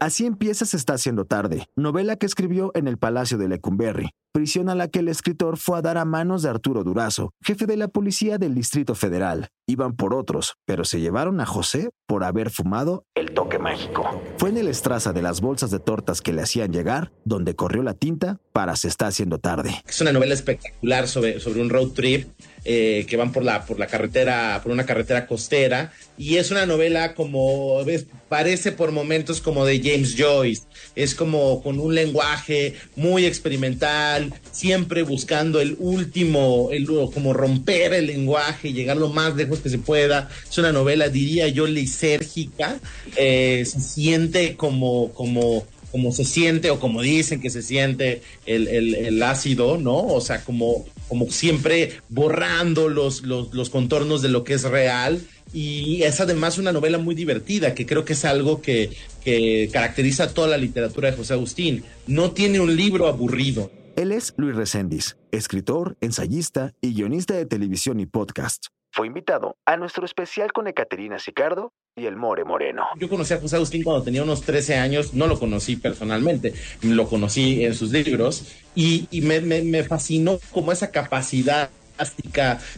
Así 0.00 0.24
empieza 0.24 0.64
Se 0.64 0.78
está 0.78 0.94
haciendo 0.94 1.26
tarde, 1.26 1.66
novela 1.76 2.16
que 2.16 2.24
escribió 2.24 2.72
en 2.74 2.88
el 2.88 2.96
Palacio 2.96 3.36
de 3.36 3.48
Lecumberri, 3.48 4.12
prisión 4.32 4.70
a 4.70 4.74
la 4.74 4.88
que 4.88 5.00
el 5.00 5.08
escritor 5.08 5.58
fue 5.58 5.76
a 5.76 5.82
dar 5.82 5.98
a 5.98 6.06
manos 6.06 6.40
de 6.40 6.48
Arturo 6.48 6.84
Durazo, 6.84 7.34
jefe 7.44 7.66
de 7.66 7.76
la 7.76 7.88
policía 7.88 8.38
del 8.38 8.54
Distrito 8.54 8.94
Federal. 8.94 9.48
Iban 9.68 9.96
por 9.96 10.14
otros, 10.14 10.54
pero 10.64 10.84
se 10.84 11.00
llevaron 11.00 11.38
a 11.40 11.46
José 11.46 11.90
por 12.06 12.24
haber 12.24 12.48
fumado 12.48 13.04
el 13.14 13.32
toque 13.34 13.58
mágico. 13.58 14.04
Fue 14.38 14.48
en 14.48 14.56
el 14.56 14.68
estraza 14.68 15.12
de 15.12 15.20
las 15.20 15.42
bolsas 15.42 15.70
de 15.70 15.80
tortas 15.80 16.22
que 16.22 16.32
le 16.32 16.40
hacían 16.40 16.72
llegar 16.72 17.12
donde 17.26 17.54
corrió 17.54 17.82
la 17.82 17.92
tinta 17.92 18.40
Se 18.76 18.88
está 18.88 19.06
haciendo 19.06 19.38
tarde. 19.38 19.82
Es 19.88 20.00
una 20.00 20.12
novela 20.12 20.34
espectacular 20.34 21.08
sobre, 21.08 21.40
sobre 21.40 21.60
un 21.60 21.70
road 21.70 21.88
trip 21.88 22.28
eh, 22.62 23.06
que 23.08 23.16
van 23.16 23.32
por 23.32 23.42
la, 23.42 23.64
por 23.64 23.78
la 23.78 23.86
carretera, 23.86 24.60
por 24.62 24.70
una 24.70 24.84
carretera 24.84 25.26
costera, 25.26 25.92
y 26.18 26.36
es 26.36 26.50
una 26.50 26.66
novela 26.66 27.14
como, 27.14 27.82
parece 28.28 28.70
por 28.70 28.92
momentos 28.92 29.40
como 29.40 29.64
de 29.64 29.80
James 29.82 30.14
Joyce, 30.18 30.64
es 30.94 31.14
como 31.14 31.62
con 31.62 31.80
un 31.80 31.94
lenguaje 31.94 32.74
muy 32.96 33.24
experimental, 33.24 34.34
siempre 34.52 35.04
buscando 35.04 35.58
el 35.62 35.74
último, 35.78 36.68
el, 36.70 36.86
como 36.86 37.32
romper 37.32 37.94
el 37.94 38.08
lenguaje, 38.08 38.74
llegar 38.74 38.98
lo 38.98 39.08
más 39.08 39.34
lejos 39.36 39.60
que 39.60 39.70
se 39.70 39.78
pueda, 39.78 40.28
es 40.46 40.58
una 40.58 40.70
novela, 40.70 41.08
diría 41.08 41.48
yo, 41.48 41.66
lisérgica, 41.66 42.78
eh, 43.16 43.64
se 43.64 43.80
siente 43.80 44.54
como, 44.56 45.12
como, 45.14 45.66
como 45.90 46.12
se 46.12 46.24
siente 46.24 46.70
o 46.70 46.80
como 46.80 47.02
dicen 47.02 47.40
que 47.40 47.50
se 47.50 47.62
siente 47.62 48.22
el, 48.46 48.68
el, 48.68 49.22
ácido, 49.22 49.78
¿no? 49.78 50.06
O 50.06 50.20
sea, 50.20 50.44
como, 50.44 50.86
como 51.08 51.30
siempre 51.30 52.00
borrando 52.08 52.88
los, 52.88 53.22
los, 53.22 53.52
los, 53.52 53.70
contornos 53.70 54.22
de 54.22 54.28
lo 54.28 54.44
que 54.44 54.54
es 54.54 54.62
real. 54.62 55.20
Y 55.52 56.02
es 56.04 56.20
además 56.20 56.58
una 56.58 56.72
novela 56.72 56.98
muy 56.98 57.16
divertida, 57.16 57.74
que 57.74 57.84
creo 57.84 58.04
que 58.04 58.12
es 58.12 58.24
algo 58.24 58.62
que, 58.62 58.90
que 59.24 59.68
caracteriza 59.72 60.32
toda 60.32 60.46
la 60.46 60.56
literatura 60.56 61.10
de 61.10 61.16
José 61.16 61.34
Agustín. 61.34 61.82
No 62.06 62.30
tiene 62.30 62.60
un 62.60 62.76
libro 62.76 63.08
aburrido. 63.08 63.70
Él 63.96 64.12
es 64.12 64.32
Luis 64.36 64.54
Reséndiz, 64.54 65.16
escritor, 65.32 65.96
ensayista 66.00 66.72
y 66.80 66.94
guionista 66.94 67.34
de 67.34 67.46
televisión 67.46 67.98
y 68.00 68.06
podcast. 68.06 68.68
Fue 68.92 69.06
invitado 69.06 69.56
a 69.66 69.76
nuestro 69.76 70.04
especial 70.04 70.52
con 70.52 70.66
Ecaterina 70.66 71.20
Sicardo 71.20 71.72
y 71.94 72.06
el 72.06 72.16
More 72.16 72.44
Moreno. 72.44 72.86
Yo 72.98 73.08
conocí 73.08 73.32
a 73.34 73.40
José 73.40 73.56
Agustín 73.56 73.84
cuando 73.84 74.02
tenía 74.02 74.22
unos 74.24 74.42
13 74.42 74.76
años, 74.76 75.14
no 75.14 75.28
lo 75.28 75.38
conocí 75.38 75.76
personalmente, 75.76 76.54
lo 76.82 77.08
conocí 77.08 77.64
en 77.64 77.74
sus 77.74 77.92
libros 77.92 78.52
y, 78.74 79.06
me, 79.22 79.84
fascinó 79.84 80.40
como 80.50 80.72
esa 80.72 80.90
capacidad 80.90 81.70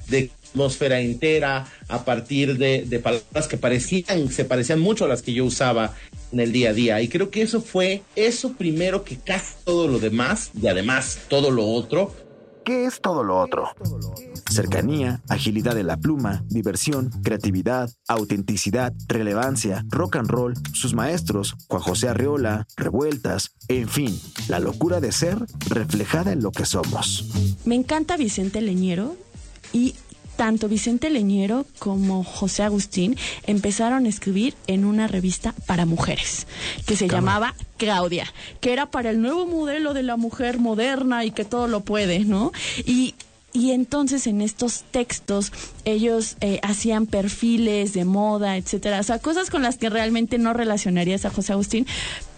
de 0.08 0.30
atmósfera 0.50 1.00
entera 1.00 1.66
a 1.88 2.04
partir 2.04 2.58
de, 2.58 2.84
de, 2.84 2.98
palabras 2.98 3.48
que 3.48 3.56
parecían, 3.56 4.28
se 4.28 4.44
parecían 4.44 4.80
mucho 4.80 5.06
a 5.06 5.08
las 5.08 5.22
que 5.22 5.32
yo 5.32 5.46
usaba 5.46 5.94
en 6.30 6.40
el 6.40 6.52
día 6.52 6.70
a 6.70 6.74
día. 6.74 7.00
Y 7.00 7.08
creo 7.08 7.30
que 7.30 7.40
eso 7.40 7.62
fue 7.62 8.02
eso 8.16 8.52
primero 8.54 9.04
que 9.04 9.16
casi 9.16 9.54
todo 9.64 9.88
lo 9.88 9.98
demás 9.98 10.50
y 10.60 10.66
además 10.66 11.20
todo 11.28 11.50
lo 11.50 11.64
otro. 11.64 12.14
¿Qué 12.64 12.84
es 12.84 13.00
todo 13.00 13.24
lo 13.24 13.40
otro? 13.40 13.70
Cercanía, 14.48 15.20
agilidad 15.28 15.74
de 15.74 15.82
la 15.82 15.96
pluma, 15.96 16.44
diversión, 16.48 17.10
creatividad, 17.24 17.90
autenticidad, 18.06 18.92
relevancia, 19.08 19.84
rock 19.88 20.16
and 20.16 20.30
roll, 20.30 20.54
sus 20.72 20.94
maestros, 20.94 21.56
Juan 21.68 21.82
José 21.82 22.08
Arreola, 22.08 22.66
revueltas, 22.76 23.52
en 23.66 23.88
fin, 23.88 24.20
la 24.48 24.60
locura 24.60 25.00
de 25.00 25.10
ser 25.10 25.38
reflejada 25.68 26.32
en 26.32 26.42
lo 26.42 26.52
que 26.52 26.64
somos. 26.64 27.26
Me 27.64 27.74
encanta 27.74 28.16
Vicente 28.16 28.60
Leñero 28.60 29.16
y 29.72 29.94
tanto 30.36 30.68
Vicente 30.68 31.10
Leñero 31.10 31.66
como 31.78 32.24
José 32.24 32.62
Agustín 32.62 33.16
empezaron 33.46 34.06
a 34.06 34.08
escribir 34.08 34.54
en 34.66 34.84
una 34.84 35.06
revista 35.06 35.54
para 35.66 35.86
mujeres 35.86 36.46
que 36.86 36.96
se 36.96 37.08
llamaba 37.08 37.54
Claudia, 37.76 38.32
que 38.60 38.72
era 38.72 38.86
para 38.86 39.10
el 39.10 39.20
nuevo 39.20 39.46
modelo 39.46 39.94
de 39.94 40.02
la 40.02 40.16
mujer 40.16 40.58
moderna 40.58 41.24
y 41.24 41.30
que 41.30 41.44
todo 41.44 41.68
lo 41.68 41.80
puede, 41.80 42.20
¿no? 42.20 42.52
Y 42.84 43.14
y 43.54 43.72
entonces 43.72 44.26
en 44.26 44.40
estos 44.40 44.82
textos 44.90 45.52
ellos 45.84 46.36
eh, 46.40 46.58
hacían 46.62 47.06
perfiles 47.06 47.92
de 47.92 48.04
moda, 48.04 48.56
etcétera, 48.56 49.00
o 49.00 49.02
sea, 49.02 49.18
cosas 49.18 49.50
con 49.50 49.62
las 49.62 49.76
que 49.76 49.90
realmente 49.90 50.38
no 50.38 50.54
relacionarías 50.54 51.26
a 51.26 51.30
José 51.30 51.52
Agustín. 51.52 51.86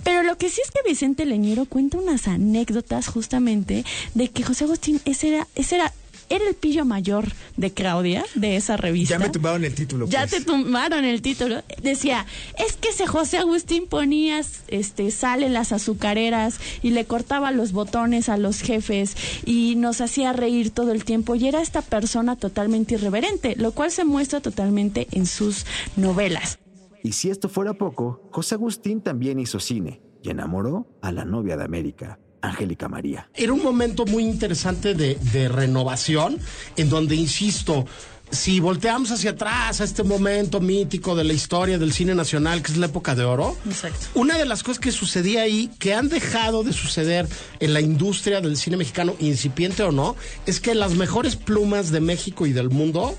Pero 0.02 0.22
lo 0.22 0.36
que 0.36 0.50
sí 0.50 0.60
es 0.62 0.70
que 0.70 0.86
Vicente 0.86 1.24
Leñero 1.24 1.66
cuenta 1.66 1.98
unas 1.98 2.26
anécdotas 2.26 3.06
justamente 3.06 3.84
de 4.14 4.28
que 4.28 4.42
José 4.42 4.64
Agustín 4.64 5.00
ese 5.04 5.28
era, 5.28 5.48
ese 5.54 5.76
era 5.76 5.92
era 6.36 6.48
el 6.48 6.54
pillo 6.54 6.84
mayor 6.84 7.26
de 7.56 7.72
Claudia, 7.72 8.24
de 8.34 8.56
esa 8.56 8.76
revista. 8.76 9.14
Ya 9.14 9.18
me 9.18 9.30
tumbaron 9.30 9.64
el 9.64 9.74
título. 9.74 10.06
Ya 10.08 10.20
pues. 10.20 10.30
te 10.30 10.40
tumbaron 10.40 11.04
el 11.04 11.22
título. 11.22 11.62
Decía, 11.82 12.26
es 12.58 12.74
que 12.74 12.88
ese 12.88 13.06
José 13.06 13.38
Agustín 13.38 13.86
ponía 13.86 14.40
este, 14.68 15.10
sal 15.10 15.42
en 15.42 15.52
las 15.52 15.72
azucareras 15.72 16.58
y 16.82 16.90
le 16.90 17.04
cortaba 17.04 17.50
los 17.50 17.72
botones 17.72 18.28
a 18.28 18.36
los 18.36 18.60
jefes 18.60 19.16
y 19.44 19.74
nos 19.76 20.00
hacía 20.00 20.32
reír 20.32 20.70
todo 20.70 20.92
el 20.92 21.04
tiempo 21.04 21.34
y 21.34 21.48
era 21.48 21.62
esta 21.62 21.82
persona 21.82 22.36
totalmente 22.36 22.94
irreverente, 22.94 23.54
lo 23.56 23.72
cual 23.72 23.90
se 23.90 24.04
muestra 24.04 24.40
totalmente 24.40 25.08
en 25.12 25.26
sus 25.26 25.66
novelas. 25.96 26.58
Y 27.02 27.12
si 27.12 27.30
esto 27.30 27.48
fuera 27.48 27.74
poco, 27.74 28.28
José 28.32 28.54
Agustín 28.54 29.02
también 29.02 29.38
hizo 29.38 29.60
cine 29.60 30.00
y 30.22 30.30
enamoró 30.30 30.86
a 31.02 31.12
la 31.12 31.26
novia 31.26 31.56
de 31.56 31.64
América, 31.64 32.18
Angélica 32.46 32.88
María. 32.88 33.28
Era 33.34 33.52
un 33.52 33.62
momento 33.62 34.04
muy 34.06 34.24
interesante 34.24 34.94
de, 34.94 35.16
de, 35.32 35.48
renovación, 35.48 36.38
en 36.76 36.88
donde, 36.88 37.16
insisto, 37.16 37.86
si 38.30 38.58
volteamos 38.58 39.10
hacia 39.10 39.30
atrás 39.30 39.80
a 39.80 39.84
este 39.84 40.02
momento 40.02 40.60
mítico 40.60 41.14
de 41.14 41.24
la 41.24 41.32
historia 41.32 41.78
del 41.78 41.92
cine 41.92 42.14
nacional, 42.14 42.62
que 42.62 42.72
es 42.72 42.78
la 42.78 42.86
época 42.86 43.14
de 43.14 43.24
oro, 43.24 43.56
Exacto. 43.66 44.06
una 44.14 44.38
de 44.38 44.44
las 44.44 44.62
cosas 44.62 44.80
que 44.80 44.92
sucedía 44.92 45.42
ahí, 45.42 45.70
que 45.78 45.94
han 45.94 46.08
dejado 46.08 46.64
de 46.64 46.72
suceder 46.72 47.28
en 47.60 47.72
la 47.72 47.80
industria 47.80 48.40
del 48.40 48.56
cine 48.56 48.76
mexicano, 48.76 49.14
incipiente 49.20 49.82
o 49.82 49.92
no, 49.92 50.16
es 50.46 50.60
que 50.60 50.74
las 50.74 50.94
mejores 50.94 51.36
plumas 51.36 51.90
de 51.90 52.00
México 52.00 52.46
y 52.46 52.52
del 52.52 52.70
mundo 52.70 53.16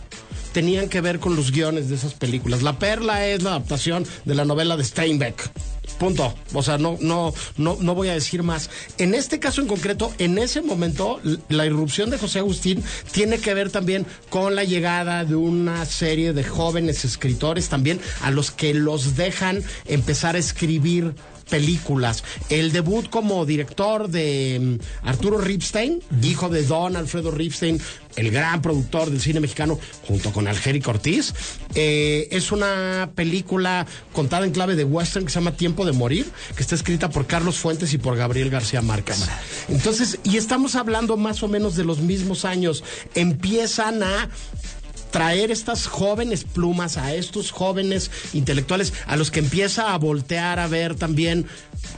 tenían 0.53 0.89
que 0.89 1.01
ver 1.01 1.20
con 1.20 1.36
los 1.36 1.51
guiones 1.51 1.89
de 1.89 1.96
esas 1.96 2.13
películas. 2.13 2.62
La 2.62 2.79
Perla 2.79 3.25
es 3.27 3.44
la 3.44 3.51
adaptación 3.51 4.05
de 4.25 4.36
la 4.36 4.46
novela 4.46 4.77
de 4.77 4.84
Steinbeck. 4.84 5.51
Punto. 6.00 6.34
O 6.54 6.62
sea, 6.62 6.78
no, 6.78 6.98
no, 7.02 7.34
no, 7.58 7.78
no 7.80 7.96
voy 7.96 8.10
a 8.10 8.14
decir 8.14 8.44
más. 8.44 8.70
En 8.98 9.14
este 9.14 9.40
caso 9.40 9.62
en 9.62 9.68
concreto, 9.68 10.14
en 10.18 10.38
ese 10.38 10.62
momento, 10.62 11.20
la 11.50 11.66
irrupción 11.66 12.10
de 12.10 12.18
José 12.18 12.40
Agustín 12.40 12.84
tiene 13.12 13.40
que 13.40 13.54
ver 13.54 13.70
también 13.70 14.06
con 14.30 14.56
la 14.56 14.64
llegada 14.64 15.24
de 15.25 15.36
una 15.36 15.86
serie 15.86 16.34
de 16.34 16.44
jóvenes 16.44 17.06
escritores 17.06 17.70
también 17.70 18.00
a 18.22 18.32
los 18.32 18.52
que 18.52 18.74
los 18.74 19.16
dejan 19.16 19.64
empezar 19.86 20.36
a 20.36 20.40
escribir 20.40 21.16
películas. 21.50 22.24
El 22.50 22.72
debut 22.72 23.10
como 23.10 23.46
director 23.46 24.10
de 24.10 24.80
mm, 24.80 25.08
Arturo 25.08 25.38
Ripstein, 25.38 26.02
hijo 26.22 26.50
de 26.50 26.64
Don 26.64 26.96
Alfredo 26.96 27.32
Ripstein, 27.32 27.80
el 28.16 28.32
gran 28.32 28.62
productor 28.62 29.10
del 29.10 29.22
cine 29.22 29.40
mexicano, 29.40 29.80
junto 30.08 30.32
con 30.32 30.48
Algérico 30.48 30.92
Ortiz. 30.92 31.34
Eh, 31.75 32.28
es 32.32 32.52
una 32.52 33.12
película 33.16 33.86
contada 34.14 34.46
en 34.46 34.52
clave 34.52 34.75
de 34.75 34.84
western 34.84 35.25
que 35.25 35.32
se 35.32 35.40
llama 35.40 35.52
Tiempo 35.52 35.86
de 35.86 35.92
Morir, 35.92 36.25
que 36.56 36.64
está 36.64 36.75
escrita 36.75 37.10
por 37.10 37.28
Carlos 37.28 37.58
Fuentes 37.58 37.94
y 37.94 37.98
por 37.98 38.16
Gabriel 38.16 38.50
García 38.50 38.82
Márquez. 38.82 39.25
Entonces, 39.68 40.20
y 40.24 40.38
estamos 40.38 40.75
hablando 40.75 41.18
más 41.18 41.44
o 41.44 41.48
menos 41.48 41.75
de 41.75 41.84
los 41.84 42.00
mismos 42.00 42.46
años. 42.46 42.84
Empiezan 43.16 44.04
a 44.04 44.30
traer 45.15 45.50
estas 45.50 45.88
jóvenes 45.88 46.43
plumas 46.43 46.98
a 46.98 47.15
estos 47.15 47.50
jóvenes 47.50 48.12
intelectuales 48.34 48.91
a 49.07 49.15
los 49.15 49.31
que 49.31 49.39
empieza 49.39 49.93
a 49.93 49.98
voltear 49.98 50.60
a 50.60 50.67
ver 50.67 50.95
también 50.95 51.45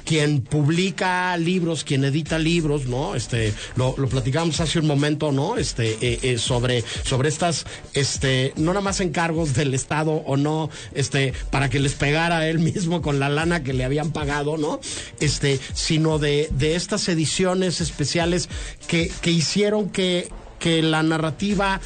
quien 0.05 0.41
publica 0.41 1.36
libros, 1.38 1.83
quien 1.83 2.03
edita 2.03 2.38
libros, 2.38 2.86
¿no? 2.86 3.15
Este, 3.15 3.55
lo, 3.75 3.95
lo 3.97 4.07
platicamos 4.07 4.59
hace 4.59 4.77
un 4.77 4.86
momento, 4.86 5.31
¿no? 5.31 5.57
Este, 5.57 5.97
eh, 6.00 6.19
eh, 6.21 6.38
sobre, 6.38 6.83
sobre 7.05 7.29
estas, 7.29 7.65
este, 7.93 8.53
no 8.55 8.67
nada 8.67 8.81
más 8.81 9.00
encargos 9.00 9.55
del 9.55 9.74
Estado 9.74 10.12
o 10.12 10.38
no, 10.38 10.69
este, 10.93 11.33
para 11.50 11.69
que 11.71 11.79
les 11.79 11.95
pegara 11.95 12.47
él 12.47 12.59
mismo 12.59 13.01
con 13.01 13.19
la 13.19 13.29
lana 13.29 13.63
que 13.63 13.74
le 13.74 13.83
habían 13.83 14.12
pagado, 14.12 14.57
¿no? 14.57 14.79
Este, 15.19 15.59
sino 15.74 16.19
de, 16.19 16.50
de 16.51 16.75
estas 16.75 17.09
ediciones 17.09 17.81
especiales 17.81 18.47
que, 18.88 19.12
que 19.21 19.31
hicieron 19.31 19.89
que, 19.89 20.29
que 20.59 20.83
la 20.83 21.01
narrativa 21.01 21.81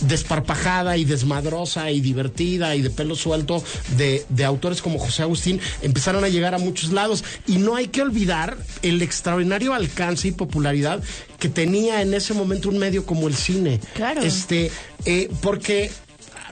desparpajada 0.00 0.96
y 0.96 1.04
desmadrosa 1.04 1.90
y 1.90 2.00
divertida 2.00 2.74
y 2.74 2.82
de 2.82 2.90
pelo 2.90 3.14
suelto 3.14 3.62
de, 3.96 4.24
de, 4.28 4.44
autores 4.44 4.82
como 4.82 4.98
José 4.98 5.22
Agustín 5.22 5.60
empezaron 5.82 6.24
a 6.24 6.28
llegar 6.28 6.54
a 6.54 6.58
muchos 6.58 6.92
lados. 6.92 7.24
Y 7.46 7.58
no 7.58 7.76
hay 7.76 7.88
que 7.88 8.02
olvidar 8.02 8.56
el 8.82 9.02
extraordinario 9.02 9.74
alcance 9.74 10.28
y 10.28 10.32
popularidad 10.32 11.02
que 11.38 11.48
tenía 11.48 12.02
en 12.02 12.14
ese 12.14 12.34
momento 12.34 12.68
un 12.68 12.78
medio 12.78 13.06
como 13.06 13.28
el 13.28 13.34
cine. 13.34 13.80
Claro. 13.94 14.22
Este, 14.22 14.70
eh, 15.04 15.28
porque 15.40 15.90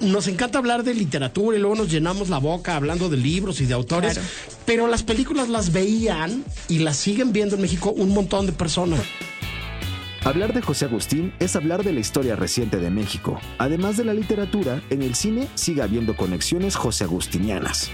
nos 0.01 0.29
encanta 0.29 0.59
hablar 0.59 0.83
de 0.83 0.95
literatura 0.95 1.57
y 1.57 1.61
luego 1.61 1.77
nos 1.77 1.91
llenamos 1.91 2.29
la 2.29 2.39
boca 2.39 2.77
hablando 2.77 3.09
de 3.09 3.17
libros 3.17 3.61
y 3.61 3.67
de 3.67 3.75
autores, 3.75 4.15
Claro. 4.15 4.29
pero 4.65 4.87
las 4.87 5.03
películas 5.03 5.49
las 5.49 5.73
veían 5.73 6.45
y 6.69 6.79
las 6.79 6.97
siguen 6.97 7.33
viendo 7.33 7.57
en 7.57 7.63
México 7.63 7.91
un 7.91 8.11
montón 8.11 8.47
de 8.47 8.53
personas. 8.53 9.01
Hablar 10.23 10.53
de 10.53 10.61
José 10.61 10.85
Agustín 10.85 11.33
es 11.39 11.57
hablar 11.57 11.83
de 11.83 11.95
la 11.95 12.01
historia 12.01 12.37
reciente 12.37 12.77
de 12.77 12.91
México. 12.91 13.41
Además 13.57 13.97
de 13.97 14.05
la 14.05 14.13
literatura, 14.13 14.83
en 14.91 15.01
el 15.01 15.15
cine 15.15 15.49
sigue 15.55 15.81
habiendo 15.81 16.15
conexiones 16.15 16.77
josé 16.77 17.05
agustinianas. 17.05 17.91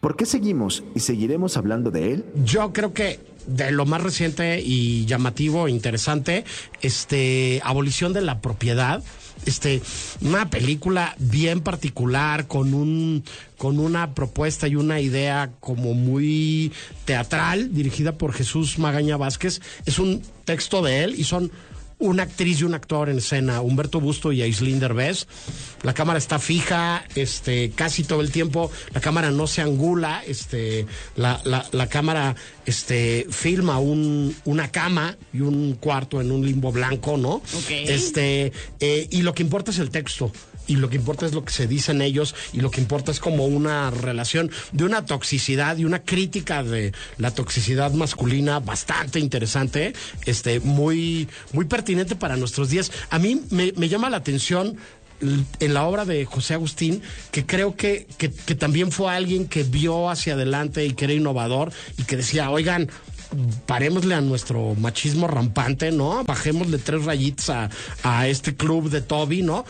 ¿Por 0.00 0.16
qué 0.16 0.26
seguimos 0.26 0.84
y 0.94 1.00
seguiremos 1.00 1.56
hablando 1.56 1.90
de 1.90 2.12
él? 2.12 2.24
Yo 2.44 2.74
creo 2.74 2.92
que 2.92 3.20
de 3.46 3.72
lo 3.72 3.86
más 3.86 4.02
reciente 4.02 4.60
y 4.60 5.06
llamativo, 5.06 5.66
e 5.66 5.70
interesante, 5.70 6.44
este, 6.82 7.62
abolición 7.64 8.12
de 8.12 8.20
la 8.20 8.42
propiedad. 8.42 9.02
Este, 9.46 9.80
una 10.20 10.50
película 10.50 11.14
bien 11.18 11.60
particular, 11.60 12.46
con 12.48 12.74
un, 12.74 13.24
con 13.56 13.78
una 13.78 14.12
propuesta 14.12 14.68
y 14.68 14.76
una 14.76 15.00
idea 15.00 15.52
como 15.60 15.94
muy 15.94 16.72
teatral, 17.04 17.72
dirigida 17.72 18.18
por 18.18 18.32
Jesús 18.32 18.78
Magaña 18.78 19.16
Vázquez. 19.16 19.60
Es 19.86 19.98
un 19.98 20.20
texto 20.44 20.82
de 20.82 21.04
él 21.04 21.14
y 21.16 21.24
son 21.24 21.52
una 21.98 22.24
actriz 22.24 22.60
y 22.60 22.64
un 22.64 22.74
actor 22.74 23.08
en 23.08 23.18
escena, 23.18 23.60
Humberto 23.60 24.00
Busto 24.00 24.32
y 24.32 24.42
Aislinn 24.42 24.80
Derbez. 24.80 25.26
La 25.82 25.94
cámara 25.94 26.18
está 26.18 26.38
fija, 26.38 27.04
este, 27.14 27.70
casi 27.70 28.04
todo 28.04 28.20
el 28.20 28.30
tiempo. 28.30 28.70
La 28.92 29.00
cámara 29.00 29.30
no 29.30 29.46
se 29.46 29.62
angula, 29.62 30.22
este, 30.26 30.86
la, 31.16 31.40
la, 31.44 31.66
la 31.72 31.88
cámara, 31.88 32.34
este, 32.66 33.26
filma 33.30 33.78
un, 33.78 34.34
una 34.44 34.70
cama 34.70 35.16
y 35.32 35.40
un 35.40 35.74
cuarto 35.74 36.20
en 36.20 36.32
un 36.32 36.44
limbo 36.44 36.72
blanco, 36.72 37.16
¿no? 37.16 37.42
Este, 37.70 38.52
eh, 38.80 39.08
y 39.10 39.22
lo 39.22 39.34
que 39.34 39.42
importa 39.42 39.70
es 39.70 39.78
el 39.78 39.90
texto. 39.90 40.32
Y 40.66 40.76
lo 40.76 40.88
que 40.90 40.96
importa 40.96 41.26
es 41.26 41.32
lo 41.32 41.44
que 41.44 41.52
se 41.52 41.66
dicen 41.66 42.02
ellos 42.02 42.34
y 42.52 42.60
lo 42.60 42.70
que 42.70 42.80
importa 42.80 43.12
es 43.12 43.20
como 43.20 43.46
una 43.46 43.90
relación 43.90 44.50
de 44.72 44.84
una 44.84 45.04
toxicidad 45.04 45.76
y 45.76 45.84
una 45.84 46.02
crítica 46.02 46.62
de 46.62 46.92
la 47.18 47.30
toxicidad 47.30 47.92
masculina 47.92 48.60
bastante 48.60 49.20
interesante, 49.20 49.94
este, 50.24 50.60
muy, 50.60 51.28
muy 51.52 51.64
pertinente 51.66 52.16
para 52.16 52.36
nuestros 52.36 52.70
días. 52.70 52.90
A 53.10 53.18
mí 53.18 53.42
me, 53.50 53.72
llama 53.88 54.10
la 54.10 54.16
atención 54.16 54.76
en 55.20 55.74
la 55.74 55.84
obra 55.84 56.04
de 56.04 56.24
José 56.24 56.54
Agustín, 56.54 57.00
que 57.30 57.46
creo 57.46 57.76
que, 57.76 58.06
que, 58.18 58.30
que 58.30 58.54
también 58.54 58.92
fue 58.92 59.14
alguien 59.14 59.46
que 59.46 59.62
vio 59.62 60.10
hacia 60.10 60.34
adelante 60.34 60.84
y 60.84 60.92
que 60.92 61.06
era 61.06 61.14
innovador 61.14 61.72
y 61.96 62.02
que 62.02 62.16
decía, 62.16 62.50
oigan, 62.50 62.90
parémosle 63.66 64.14
a 64.14 64.20
nuestro 64.20 64.74
machismo 64.74 65.26
rampante, 65.26 65.90
¿no? 65.90 66.24
Bajémosle 66.24 66.78
tres 66.78 67.04
rayitas 67.04 67.50
a, 67.50 67.70
a 68.02 68.28
este 68.28 68.54
club 68.54 68.90
de 68.90 69.00
Toby, 69.00 69.42
¿no? 69.42 69.64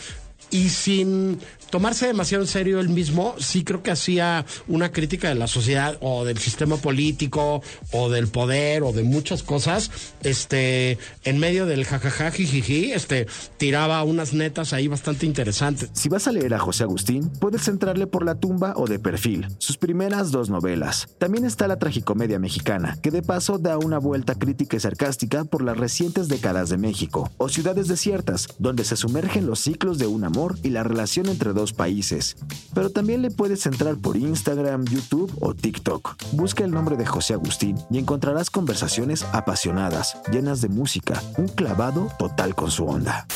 Y 0.50 0.68
sin 0.68 1.40
tomarse 1.70 2.06
demasiado 2.06 2.44
en 2.44 2.48
serio 2.48 2.80
él 2.80 2.88
mismo, 2.88 3.34
sí 3.38 3.64
creo 3.64 3.82
que 3.82 3.90
hacía 3.90 4.44
una 4.68 4.92
crítica 4.92 5.28
de 5.28 5.34
la 5.34 5.46
sociedad 5.46 5.96
o 6.00 6.24
del 6.24 6.38
sistema 6.38 6.76
político 6.76 7.62
o 7.92 8.10
del 8.10 8.28
poder 8.28 8.82
o 8.82 8.92
de 8.92 9.02
muchas 9.02 9.42
cosas, 9.42 9.90
este, 10.22 10.98
en 11.24 11.38
medio 11.38 11.66
del 11.66 11.84
jajaja 11.84 12.30
jijiji, 12.30 12.92
este, 12.92 13.26
tiraba 13.56 14.02
unas 14.04 14.32
netas 14.32 14.72
ahí 14.72 14.88
bastante 14.88 15.26
interesantes. 15.26 15.90
Si 15.92 16.08
vas 16.08 16.26
a 16.28 16.32
leer 16.32 16.54
a 16.54 16.58
José 16.58 16.84
Agustín, 16.84 17.30
puedes 17.40 17.68
entrarle 17.68 18.06
por 18.06 18.24
la 18.24 18.36
tumba 18.36 18.74
o 18.76 18.86
de 18.86 18.98
perfil, 18.98 19.48
sus 19.58 19.76
primeras 19.76 20.30
dos 20.30 20.50
novelas. 20.50 21.08
También 21.18 21.44
está 21.44 21.68
la 21.68 21.78
tragicomedia 21.78 22.38
mexicana, 22.38 22.98
que 23.02 23.10
de 23.10 23.22
paso 23.22 23.58
da 23.58 23.78
una 23.78 23.98
vuelta 23.98 24.34
crítica 24.34 24.76
y 24.76 24.80
sarcástica 24.80 25.44
por 25.44 25.62
las 25.62 25.76
recientes 25.76 26.28
décadas 26.28 26.68
de 26.68 26.78
México, 26.78 27.30
o 27.38 27.48
Ciudades 27.48 27.88
Desiertas, 27.88 28.48
donde 28.58 28.84
se 28.84 28.96
sumergen 28.96 29.46
los 29.46 29.60
ciclos 29.60 29.98
de 29.98 30.06
un 30.06 30.24
amor 30.24 30.56
y 30.62 30.70
la 30.70 30.82
relación 30.82 31.26
entre 31.26 31.52
dos 31.56 31.72
países. 31.72 32.36
Pero 32.72 32.90
también 32.90 33.22
le 33.22 33.32
puedes 33.32 33.66
entrar 33.66 33.96
por 33.96 34.16
Instagram, 34.16 34.84
YouTube 34.84 35.36
o 35.40 35.54
TikTok. 35.54 36.14
Busca 36.32 36.64
el 36.64 36.70
nombre 36.70 36.96
de 36.96 37.04
José 37.04 37.34
Agustín 37.34 37.76
y 37.90 37.98
encontrarás 37.98 38.50
conversaciones 38.50 39.24
apasionadas, 39.32 40.16
llenas 40.30 40.60
de 40.60 40.68
música, 40.68 41.20
un 41.36 41.48
clavado 41.48 42.08
total 42.18 42.54
con 42.54 42.70
su 42.70 42.86
onda. 42.86 43.26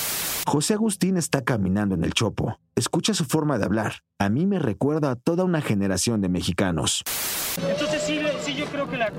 José 0.47 0.75
Agustín 0.75 1.17
está 1.17 1.43
caminando 1.43 1.95
en 1.95 2.05
el 2.05 2.15
chopo. 2.15 2.59
Escucha 2.75 3.15
su 3.15 3.25
forma 3.25 3.59
de 3.59 3.65
hablar. 3.65 4.03
A 4.19 4.29
mí 4.29 4.47
me 4.47 4.59
recuerda 4.59 5.11
a 5.11 5.17
toda 5.17 5.45
una 5.45 5.61
generación 5.61 6.21
de 6.21 6.29
mexicanos. 6.29 7.03
Entonces 7.57 8.03
sí, 8.03 8.21
sí 8.45 8.55
yo 8.55 8.67
creo 8.67 8.89
que 8.89 8.97
la, 8.97 9.13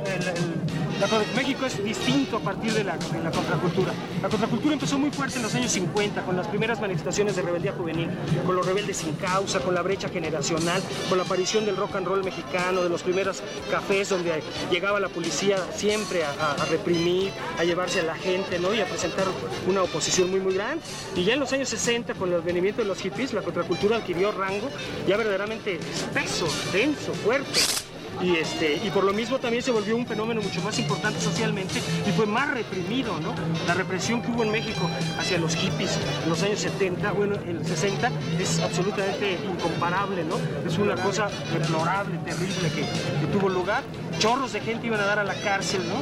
la- 1.02 1.22
México 1.36 1.66
es 1.66 1.84
distinto 1.84 2.38
a 2.38 2.40
partir 2.40 2.74
de 2.74 2.84
la, 2.84 2.98
de 2.98 3.24
la 3.24 3.32
contracultura. 3.32 3.92
La 4.22 4.30
contracultura 4.30 4.74
empezó 4.74 4.98
muy 4.98 5.12
fuerte 5.12 5.38
en 5.38 5.44
los 5.44 5.54
años 5.56 5.72
50, 5.72 6.22
con 6.24 6.36
las 6.38 6.48
primeras 6.48 6.80
manifestaciones 6.80 7.36
de 7.36 7.42
rebeldía 7.42 7.74
juvenil, 7.74 8.10
con 8.46 8.56
los 8.56 8.66
rebeldes 8.66 8.98
sin 8.98 9.14
causa, 9.16 9.60
con 9.60 9.74
la 9.76 9.82
brecha 9.82 10.10
generacional, 10.10 10.82
con 11.10 11.18
la 11.18 11.24
aparición 11.24 11.66
del 11.66 11.76
rock 11.78 11.96
and 11.96 12.08
roll 12.08 12.24
mexicano, 12.24 12.82
de 12.84 12.90
los 12.90 13.04
primeros 13.04 13.42
cafés 13.70 14.10
donde 14.10 14.42
llegaba 14.72 15.00
la 15.00 15.10
policía 15.10 15.58
siempre 15.76 16.24
a, 16.24 16.32
a- 16.32 16.66
reprimir, 16.66 17.32
a 17.58 17.64
llevarse 17.64 18.00
a 18.00 18.04
la 18.04 18.16
gente 18.16 18.60
¿no? 18.60 18.74
y 18.74 18.80
a 18.80 18.86
presentar 18.86 19.26
una 19.68 19.84
oposición 19.84 20.30
muy 20.32 20.40
muy 20.40 20.54
grande. 20.54 20.84
Y 21.16 21.24
ya 21.26 21.34
en 21.34 21.40
los 21.40 21.52
años 21.54 21.70
60, 21.70 22.14
con 22.14 22.30
el 22.30 22.36
advenimiento 22.36 22.82
de 22.82 22.88
los 22.88 23.00
hippies, 23.00 23.34
la 23.34 23.42
contracultura 23.42 23.98
adquirió 23.98 24.32
rango 24.32 24.70
ya 25.08 25.18
verdaderamente 25.18 25.76
espeso, 25.76 26.48
denso, 26.72 27.14
fuerte. 27.14 27.60
Y, 28.24 28.36
este, 28.36 28.80
y 28.84 28.90
por 28.92 29.04
lo 29.04 29.14
mismo 29.14 29.40
también 29.40 29.64
se 29.64 29.72
volvió 29.72 29.96
un 29.96 30.06
fenómeno 30.06 30.42
mucho 30.42 30.62
más 30.62 30.78
importante 30.80 31.20
socialmente 31.20 31.82
y 32.08 32.12
fue 32.12 32.26
más 32.26 32.54
reprimido, 32.54 33.20
¿no? 33.20 33.34
La 33.68 33.74
represión 33.74 34.22
que 34.22 34.32
hubo 34.32 34.44
en 34.44 34.52
México 34.52 34.90
hacia 35.18 35.38
los 35.40 35.56
hippies 35.56 35.98
en 36.24 36.30
los 36.30 36.42
años 36.44 36.60
70, 36.60 37.12
bueno, 37.14 37.36
en 37.36 37.58
el 37.58 37.66
60, 37.66 38.12
es 38.40 38.60
absolutamente 38.60 39.40
incomparable, 39.44 40.24
¿no? 40.24 40.38
Es 40.68 40.78
una 40.78 40.96
cosa 40.96 41.30
deplorable, 41.52 42.18
terrible 42.20 42.70
que, 42.70 42.82
que 42.82 43.28
tuvo 43.32 43.50
lugar. 43.50 43.84
Chorros 44.20 44.54
de 44.54 44.62
gente 44.62 44.88
iban 44.88 45.00
a 45.00 45.06
dar 45.06 45.20
a 45.20 45.24
la 45.24 45.36
cárcel, 45.36 45.82
¿no? 45.88 46.02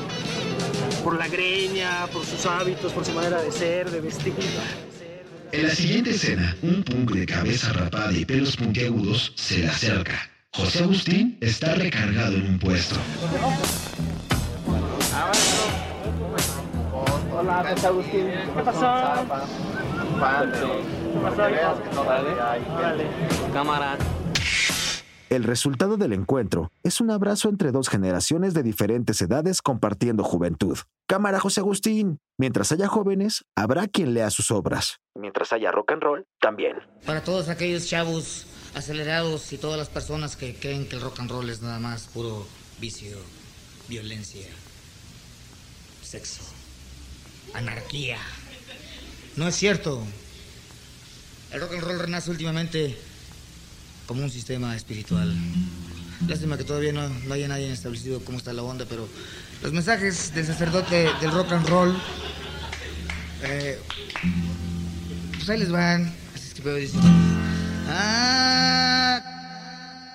Por 1.04 1.18
la 1.18 1.28
greña, 1.28 2.08
por 2.12 2.26
sus 2.26 2.46
hábitos, 2.46 2.92
por 2.92 3.06
su 3.06 3.14
manera 3.14 3.42
de 3.42 3.52
ser, 3.52 3.90
de 3.90 4.02
vestir. 4.02 4.34
En 5.52 5.68
la 5.68 5.74
siguiente 5.74 6.12
escena, 6.12 6.56
un 6.62 6.84
punk 6.84 7.12
de 7.12 7.26
cabeza 7.26 7.74
rapada 7.74 8.12
y 8.12 8.24
pelos 8.24 8.56
puntiagudos 8.56 9.34
se 9.36 9.60
le 9.60 9.68
acerca. 9.68 10.30
José 10.56 10.84
Agustín 10.84 11.38
está 11.42 11.76
recargado 11.76 12.36
en 12.36 12.48
un 12.48 12.60
puesto. 12.60 12.96
Hola, 17.32 17.64
José 17.70 17.88
Agustín. 17.88 18.28
¿Qué 18.56 18.64
pasó? 18.64 18.80
¿Qué 19.22 19.28
pasó? 19.30 20.72
Órale. 22.76 23.08
Cámara. 23.54 23.98
El 25.30 25.44
resultado 25.44 25.98
del 25.98 26.14
encuentro 26.14 26.72
es 26.82 27.00
un 27.00 27.12
abrazo 27.12 27.50
entre 27.50 27.72
dos 27.72 27.88
generaciones 27.88 28.56
de 28.56 28.64
diferentes 28.64 29.22
edades 29.22 29.62
compartiendo 29.62 30.24
juventud. 30.24 30.80
Cámara 31.08 31.40
José 31.40 31.60
Agustín. 31.60 32.18
Mientras 32.40 32.72
haya 32.72 32.88
jóvenes, 32.88 33.46
habrá 33.56 33.88
quien 33.88 34.16
lea 34.16 34.32
sus 34.32 34.50
obras. 34.50 34.98
Mientras 35.14 35.54
haya 35.54 35.72
rock 35.72 35.92
and 35.92 36.02
roll, 36.02 36.26
también. 36.42 36.78
Para 37.06 37.24
todos 37.24 37.50
aquellos 37.50 37.88
chavos 37.88 38.48
acelerados 38.76 39.52
y 39.54 39.58
todas 39.58 39.78
las 39.78 39.90
personas 39.90 40.36
que 40.36 40.56
creen 40.56 40.88
que 40.88 40.96
el 40.96 41.02
rock 41.02 41.20
and 41.20 41.32
roll 41.32 41.50
es 41.50 41.62
nada 41.62 41.80
más 41.80 42.04
puro 42.14 42.48
vicio 42.80 43.18
violencia, 43.88 44.46
sexo, 46.04 46.42
anarquía. 47.54 48.20
No 49.36 49.48
es 49.48 49.56
cierto. 49.56 50.04
El 51.52 51.62
rock 51.62 51.74
and 51.74 51.82
roll 51.82 52.00
renace 52.00 52.30
últimamente 52.30 52.96
como 54.06 54.24
un 54.24 54.30
sistema 54.30 54.76
espiritual. 54.76 55.36
Lástima 56.28 56.58
que 56.58 56.64
todavía 56.64 56.94
no, 56.94 57.08
no 57.10 57.34
haya 57.34 57.48
nadie 57.48 57.72
establecido 57.72 58.24
cómo 58.24 58.38
está 58.38 58.54
la 58.54 58.62
onda, 58.62 58.86
pero 58.86 59.08
los 59.64 59.72
mensajes 59.74 60.34
del 60.34 60.46
sacerdote 60.46 61.10
del 61.20 61.32
rock 61.32 61.52
and 61.52 61.68
roll, 61.68 61.98
eh, 63.44 63.80
pues 65.36 65.50
ahí 65.50 65.60
les 65.60 65.72
van. 65.72 66.14
Así 66.36 66.48
es 66.48 66.54
que. 66.54 67.49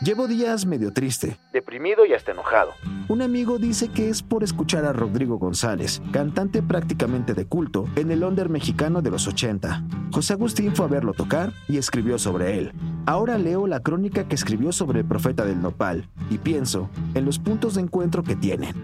Llevo 0.05 0.29
días 0.29 0.67
medio 0.67 0.93
triste, 0.93 1.39
deprimido 1.53 2.05
y 2.05 2.13
hasta 2.13 2.33
enojado. 2.33 2.73
Un 3.09 3.23
amigo 3.23 3.59
dice 3.59 3.89
que 3.89 4.11
es 4.11 4.23
por 4.23 4.45
escuchar 4.45 4.85
a 4.85 4.93
Rodrigo 4.93 5.39
González, 5.39 6.03
cantante 6.13 6.63
prácticamente 6.63 7.33
de 7.33 7.47
culto 7.47 7.87
en 7.97 8.11
el 8.11 8.23
under 8.23 8.51
mexicano 8.51 9.01
de 9.01 9.11
los 9.11 9.27
80. 9.27 9.83
José 10.13 10.35
Agustín 10.35 10.77
fue 10.77 10.85
a 10.85 10.89
verlo 10.89 11.15
tocar 11.15 11.53
y 11.69 11.79
escribió 11.79 12.19
sobre 12.19 12.59
él. 12.59 12.73
Ahora 13.07 13.39
leo 13.39 13.67
la 13.67 13.81
crónica 13.81 14.29
que 14.29 14.35
escribió 14.35 14.73
sobre 14.73 15.01
el 15.01 15.07
profeta 15.07 15.47
del 15.47 15.63
nopal 15.63 16.09
y 16.29 16.37
pienso 16.37 16.91
en 17.15 17.25
los 17.25 17.39
puntos 17.39 17.75
de 17.75 17.83
encuentro 17.83 18.23
que 18.23 18.37
tienen. 18.37 18.75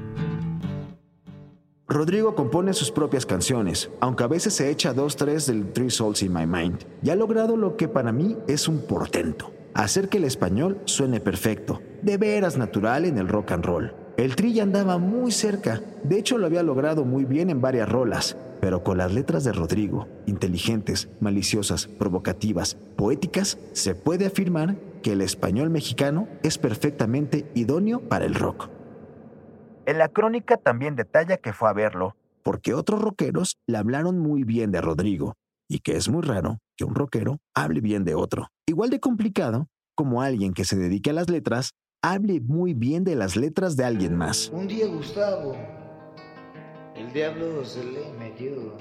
Rodrigo 1.92 2.36
compone 2.36 2.72
sus 2.72 2.92
propias 2.92 3.26
canciones, 3.26 3.90
aunque 3.98 4.22
a 4.22 4.28
veces 4.28 4.54
se 4.54 4.70
echa 4.70 4.94
dos, 4.94 5.16
tres 5.16 5.46
del 5.46 5.72
Three 5.72 5.90
Souls 5.90 6.22
in 6.22 6.32
My 6.32 6.46
Mind, 6.46 6.84
y 7.02 7.10
ha 7.10 7.16
logrado 7.16 7.56
lo 7.56 7.76
que 7.76 7.88
para 7.88 8.12
mí 8.12 8.36
es 8.46 8.68
un 8.68 8.78
portento, 8.82 9.50
hacer 9.74 10.08
que 10.08 10.18
el 10.18 10.24
español 10.24 10.78
suene 10.84 11.18
perfecto, 11.18 11.82
de 12.02 12.16
veras 12.16 12.56
natural 12.56 13.06
en 13.06 13.18
el 13.18 13.26
rock 13.26 13.50
and 13.50 13.64
roll. 13.64 13.92
El 14.16 14.36
tri 14.36 14.52
ya 14.52 14.62
andaba 14.62 14.98
muy 14.98 15.32
cerca, 15.32 15.80
de 16.04 16.16
hecho 16.16 16.38
lo 16.38 16.46
había 16.46 16.62
logrado 16.62 17.04
muy 17.04 17.24
bien 17.24 17.50
en 17.50 17.60
varias 17.60 17.88
rolas, 17.88 18.36
pero 18.60 18.84
con 18.84 18.96
las 18.96 19.12
letras 19.12 19.42
de 19.42 19.50
Rodrigo, 19.50 20.06
inteligentes, 20.26 21.08
maliciosas, 21.18 21.88
provocativas, 21.88 22.76
poéticas, 22.94 23.58
se 23.72 23.96
puede 23.96 24.26
afirmar 24.26 24.76
que 25.02 25.14
el 25.14 25.22
español 25.22 25.70
mexicano 25.70 26.28
es 26.44 26.56
perfectamente 26.56 27.50
idóneo 27.56 27.98
para 27.98 28.26
el 28.26 28.36
rock. 28.36 28.68
En 29.86 29.98
la 29.98 30.08
crónica 30.08 30.56
también 30.56 30.96
detalla 30.96 31.36
que 31.38 31.52
fue 31.52 31.68
a 31.68 31.72
verlo, 31.72 32.16
porque 32.42 32.74
otros 32.74 33.00
rockeros 33.00 33.56
le 33.66 33.78
hablaron 33.78 34.18
muy 34.18 34.44
bien 34.44 34.70
de 34.70 34.80
Rodrigo, 34.80 35.36
y 35.68 35.80
que 35.80 35.96
es 35.96 36.08
muy 36.08 36.22
raro 36.22 36.58
que 36.76 36.84
un 36.84 36.94
rockero 36.94 37.38
hable 37.54 37.80
bien 37.80 38.04
de 38.04 38.14
otro. 38.14 38.48
Igual 38.66 38.90
de 38.90 39.00
complicado 39.00 39.68
como 39.94 40.22
alguien 40.22 40.52
que 40.52 40.64
se 40.64 40.76
dedique 40.76 41.10
a 41.10 41.14
las 41.14 41.28
letras 41.28 41.72
hable 42.02 42.40
muy 42.40 42.74
bien 42.74 43.04
de 43.04 43.14
las 43.16 43.36
letras 43.36 43.76
de 43.76 43.84
alguien 43.84 44.16
más. 44.16 44.50
un 44.52 44.66
día 44.66 44.86
Gustavo, 44.86 45.54
el 46.96 47.12
diablo 47.12 47.64
se 47.64 47.84
le 47.84 48.12
metió. 48.18 48.76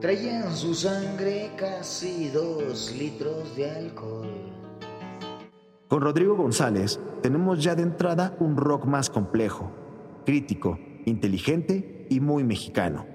Traía 0.00 0.44
en 0.44 0.52
su 0.52 0.74
sangre 0.74 1.52
casi 1.56 2.28
dos 2.28 2.94
litros 2.96 3.56
de 3.56 3.70
alcohol. 3.70 4.65
Con 5.88 6.00
Rodrigo 6.00 6.34
González 6.34 7.00
tenemos 7.22 7.62
ya 7.62 7.74
de 7.74 7.82
entrada 7.82 8.36
un 8.40 8.56
rock 8.56 8.84
más 8.86 9.08
complejo, 9.08 9.72
crítico, 10.24 10.78
inteligente 11.04 12.06
y 12.10 12.20
muy 12.20 12.44
mexicano. 12.44 13.06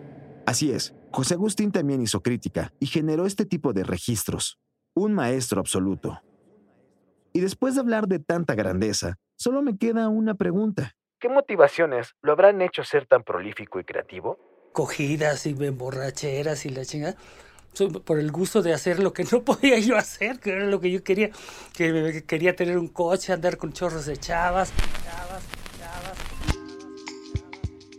Así 0.45 0.71
es, 0.71 0.95
José 1.11 1.33
Agustín 1.33 1.71
también 1.71 2.01
hizo 2.01 2.21
crítica 2.21 2.73
y 2.79 2.85
generó 2.85 3.25
este 3.25 3.45
tipo 3.45 3.73
de 3.73 3.83
registros. 3.83 4.59
Un 4.93 5.13
maestro 5.13 5.59
absoluto. 5.59 6.21
Y 7.33 7.39
después 7.39 7.75
de 7.75 7.81
hablar 7.81 8.07
de 8.07 8.19
tanta 8.19 8.55
grandeza, 8.55 9.17
solo 9.35 9.61
me 9.61 9.77
queda 9.77 10.09
una 10.09 10.35
pregunta. 10.35 10.93
¿Qué 11.19 11.29
motivaciones 11.29 12.15
lo 12.21 12.31
habrán 12.31 12.61
hecho 12.61 12.83
ser 12.83 13.05
tan 13.05 13.23
prolífico 13.23 13.79
y 13.79 13.83
creativo? 13.83 14.51
cogidas 14.71 15.45
y 15.45 15.53
borracheras 15.53 16.65
y 16.65 16.69
la 16.69 16.85
chingada. 16.85 17.15
Por 18.05 18.19
el 18.19 18.31
gusto 18.31 18.61
de 18.61 18.73
hacer 18.73 18.99
lo 18.99 19.13
que 19.13 19.23
no 19.31 19.43
podía 19.43 19.79
yo 19.79 19.97
hacer, 19.97 20.39
que 20.39 20.51
era 20.51 20.65
lo 20.65 20.79
que 20.79 20.91
yo 20.91 21.03
quería, 21.03 21.31
que 21.73 22.23
quería 22.27 22.55
tener 22.55 22.77
un 22.77 22.87
coche, 22.87 23.33
andar 23.33 23.57
con 23.57 23.71
chorros 23.73 24.05
de 24.05 24.17
chavas, 24.17 24.71
chavas, 25.03 25.43
chavas. 25.79 26.17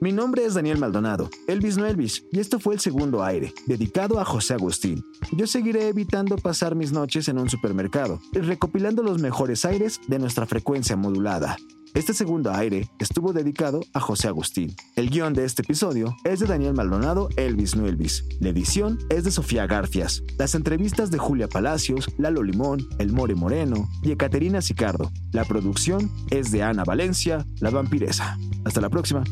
Mi 0.00 0.12
nombre 0.12 0.44
es 0.44 0.54
Daniel 0.54 0.78
Maldonado, 0.78 1.30
Elvis 1.46 1.76
no 1.76 1.86
Elvis, 1.86 2.24
y 2.32 2.40
esto 2.40 2.58
fue 2.58 2.74
el 2.74 2.80
segundo 2.80 3.22
aire, 3.22 3.54
dedicado 3.66 4.18
a 4.18 4.24
José 4.24 4.54
Agustín. 4.54 5.04
Yo 5.30 5.46
seguiré 5.46 5.88
evitando 5.88 6.36
pasar 6.36 6.74
mis 6.74 6.92
noches 6.92 7.28
en 7.28 7.38
un 7.38 7.48
supermercado, 7.48 8.20
recopilando 8.32 9.02
los 9.02 9.20
mejores 9.20 9.64
aires 9.64 10.00
de 10.08 10.18
nuestra 10.18 10.44
frecuencia 10.44 10.96
modulada. 10.96 11.56
Este 11.94 12.14
segundo 12.14 12.50
aire 12.52 12.88
estuvo 12.98 13.34
dedicado 13.34 13.80
a 13.92 14.00
José 14.00 14.26
Agustín. 14.26 14.74
El 14.96 15.10
guion 15.10 15.34
de 15.34 15.44
este 15.44 15.60
episodio 15.60 16.16
es 16.24 16.40
de 16.40 16.46
Daniel 16.46 16.72
Maldonado, 16.72 17.28
Elvis 17.36 17.76
no 17.76 17.86
Elvis. 17.86 18.24
La 18.40 18.48
edición 18.48 18.98
es 19.10 19.24
de 19.24 19.30
Sofía 19.30 19.66
Garfias. 19.66 20.22
Las 20.38 20.54
entrevistas 20.54 21.10
de 21.10 21.18
Julia 21.18 21.48
Palacios, 21.48 22.08
Lalo 22.16 22.42
Limón, 22.42 22.80
El 22.98 23.12
More 23.12 23.34
Moreno 23.34 23.90
y 24.02 24.10
Ecaterina 24.10 24.62
Sicardo. 24.62 25.12
La 25.32 25.44
producción 25.44 26.10
es 26.30 26.50
de 26.50 26.62
Ana 26.62 26.84
Valencia, 26.84 27.46
la 27.60 27.68
vampiresa. 27.68 28.38
Hasta 28.64 28.80
la 28.80 28.88
próxima. 28.88 29.22